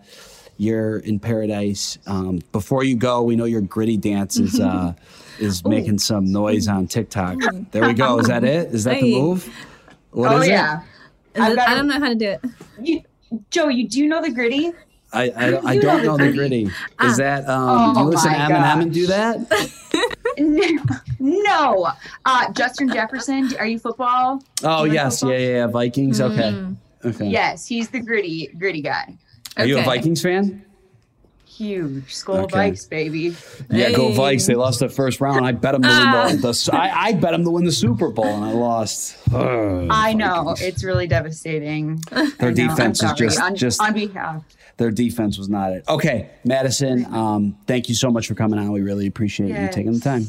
[0.58, 1.98] you're in paradise.
[2.06, 4.94] Um, before you go, we know your Griddy dance is uh,
[5.40, 7.38] is making some noise on TikTok.
[7.72, 8.18] There we go.
[8.20, 8.68] Is that it?
[8.72, 9.52] Is that the move?
[10.12, 10.82] What oh is yeah,
[11.34, 12.40] Is I've it- got I a- don't know how to do it.
[12.80, 13.02] you,
[13.50, 14.72] Joe, you do you know the Griddy?
[15.12, 16.70] I I, don't- I don't know know the the Griddy.
[17.00, 17.10] Ah.
[17.10, 19.80] Is that um, Oh you listen to my Eminem and do that?
[21.20, 21.88] no,
[22.24, 23.50] uh, Justin Jefferson.
[23.58, 24.42] Are you football?
[24.62, 25.40] Oh You yes, yeah, football?
[25.40, 25.66] yeah, yeah.
[25.66, 26.20] Vikings.
[26.20, 26.76] Okay, Mm.
[27.04, 27.26] okay.
[27.28, 29.16] Yes, he's the Griddy Griddy guy.
[29.56, 30.64] Are you a Vikings fan?
[31.56, 32.70] Huge Skol Okay.
[32.70, 33.36] Vikes, baby.
[33.70, 34.46] Yeah, go Vikes.
[34.46, 35.46] They lost the first round.
[35.46, 36.24] I bet them to Ah.
[36.26, 39.16] win the, the I, I bet them to win the Super Bowl, and I lost.
[39.32, 40.62] Ugh, I know Vikings.
[40.62, 42.00] it's really devastating.
[42.10, 44.42] Their I know, defense is just on, just on behalf.
[44.78, 45.84] their defense was not it.
[45.88, 47.04] Okay, Madison.
[47.14, 48.72] Um, thank you so much for coming on.
[48.72, 50.28] We really appreciate you taking the time.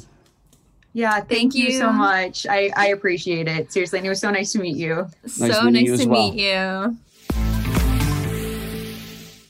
[0.94, 1.66] Yeah, thank, Thank you.
[1.66, 1.80] you.
[1.80, 2.46] so much.
[2.48, 3.74] I, I appreciate it.
[3.74, 5.08] Seriously, and it was so nice to meet you.
[5.26, 6.32] So meeting nice you as to well.
[6.32, 6.98] meet you.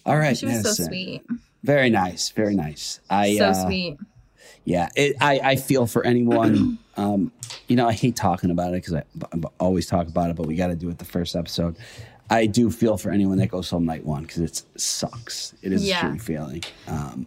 [0.08, 0.76] All right, She was Madison.
[0.86, 1.24] so sweet.
[1.66, 2.30] Very nice.
[2.30, 3.00] Very nice.
[3.10, 3.98] I So uh, sweet.
[4.64, 6.80] Yeah, it, I I feel for anyone.
[6.98, 7.34] Um,
[7.68, 9.04] you know, I hate talking about it because I,
[9.34, 11.76] I always talk about it, but we got to do it the first episode.
[12.30, 15.54] I do feel for anyone that goes home night one because it sucks.
[15.62, 16.00] It is Yeah.
[16.08, 16.64] a shitty feeling.
[16.88, 17.26] Um,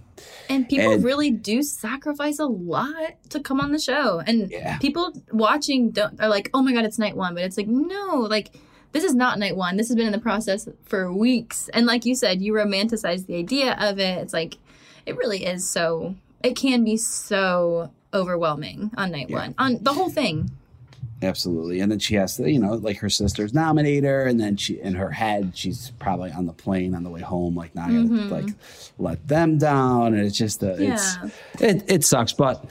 [0.48, 4.22] And people and- really do sacrifice a lot to come on the show.
[4.26, 4.78] And Yeah.
[4.78, 8.26] people watching don't are like, "Oh my god, it's night 1." But it's like, "No,
[8.30, 8.52] like
[8.92, 9.76] this is not night 1.
[9.76, 13.36] This has been in the process for weeks." And like you said, you romanticize the
[13.36, 14.18] idea of it.
[14.18, 14.56] It's like
[15.06, 19.36] it really is so it can be so overwhelming on night Yeah.
[19.38, 19.54] 1.
[19.58, 20.50] On the whole thing.
[21.20, 24.56] absolutely, and then she has to, you know, like her sisters nominate her, and then
[24.56, 27.88] she in her head she's probably on the plane on the way home, like not
[27.88, 28.30] gonna Mhm.
[28.30, 28.48] like
[28.98, 31.16] let them down, and it's just a, it's
[31.60, 32.64] it it sucks, but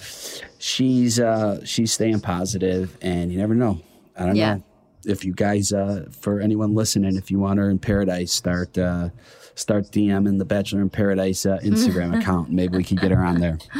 [0.59, 3.81] she's uh she's staying positive, and you never know.
[4.17, 4.55] I don't Yeah.
[4.55, 4.63] know
[5.07, 9.09] if you guys uh for anyone listening, if you want her in paradise, start uh
[9.55, 12.51] start DMing the Bachelor in Paradise uh, Instagram account.
[12.51, 13.57] Maybe we could get her on there.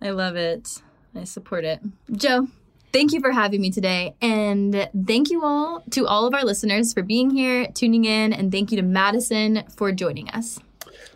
[0.00, 0.82] I love it.
[1.14, 1.80] I support it.
[2.12, 2.48] Joe,
[2.92, 4.14] thank you for having me today.
[4.20, 8.52] And thank you all to all of our listeners for being here, tuning in, and
[8.52, 10.60] thank you to Madison for joining us.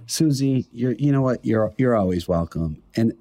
[0.06, 2.82] Susie, you're you know what you're you're always welcome.
[2.96, 3.12] And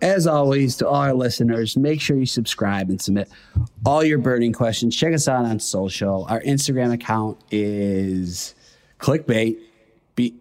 [0.00, 3.28] as always, to all our listeners, make sure you subscribe and submit
[3.84, 4.96] all your burning questions.
[4.96, 6.26] Check us out on social.
[6.28, 8.54] Our Instagram account is
[8.98, 9.58] clickbait.
[10.14, 10.34] B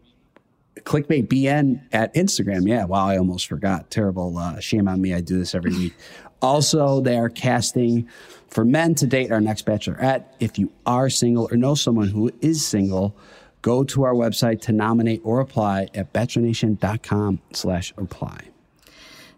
[0.83, 2.67] clickbait bn at Instagram.
[2.67, 3.89] Yeah, wow, I almost forgot.
[3.89, 4.37] Terrible.
[4.37, 5.13] Uh, shame on me.
[5.13, 5.93] I do this every week.
[6.39, 8.07] Also, they are casting
[8.47, 10.25] for men to date our next bachelorette.
[10.39, 13.17] If you are single or know someone who is single,
[13.61, 18.49] go to our website to nominate or apply at bachelornation.com slash apply.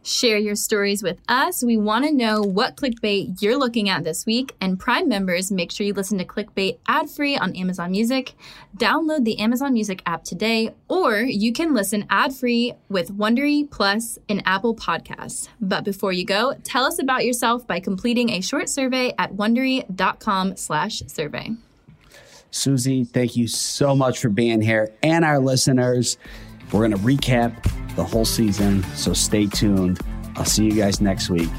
[0.01, 1.63] Share your stories with us.
[1.63, 4.55] We want to know what clickbait you're looking at this week.
[4.61, 8.33] And Prime members, make sure you listen to clickbait ad free on Amazon Music.
[8.77, 14.17] Download the Amazon Music app today, or you can listen ad free with Wondery Plus
[14.27, 15.49] in Apple Podcasts.
[15.59, 21.03] But before you go, tell us about yourself by completing a short survey at wondery.com/slash
[21.07, 21.51] survey.
[22.51, 26.17] Susie, thank you so much for being here and our listeners.
[26.71, 29.99] We're going to recap the whole season, so stay tuned.
[30.35, 31.49] I'll see you guys next week.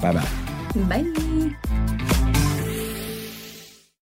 [0.00, 0.28] Bye bye.
[0.88, 2.24] Bye.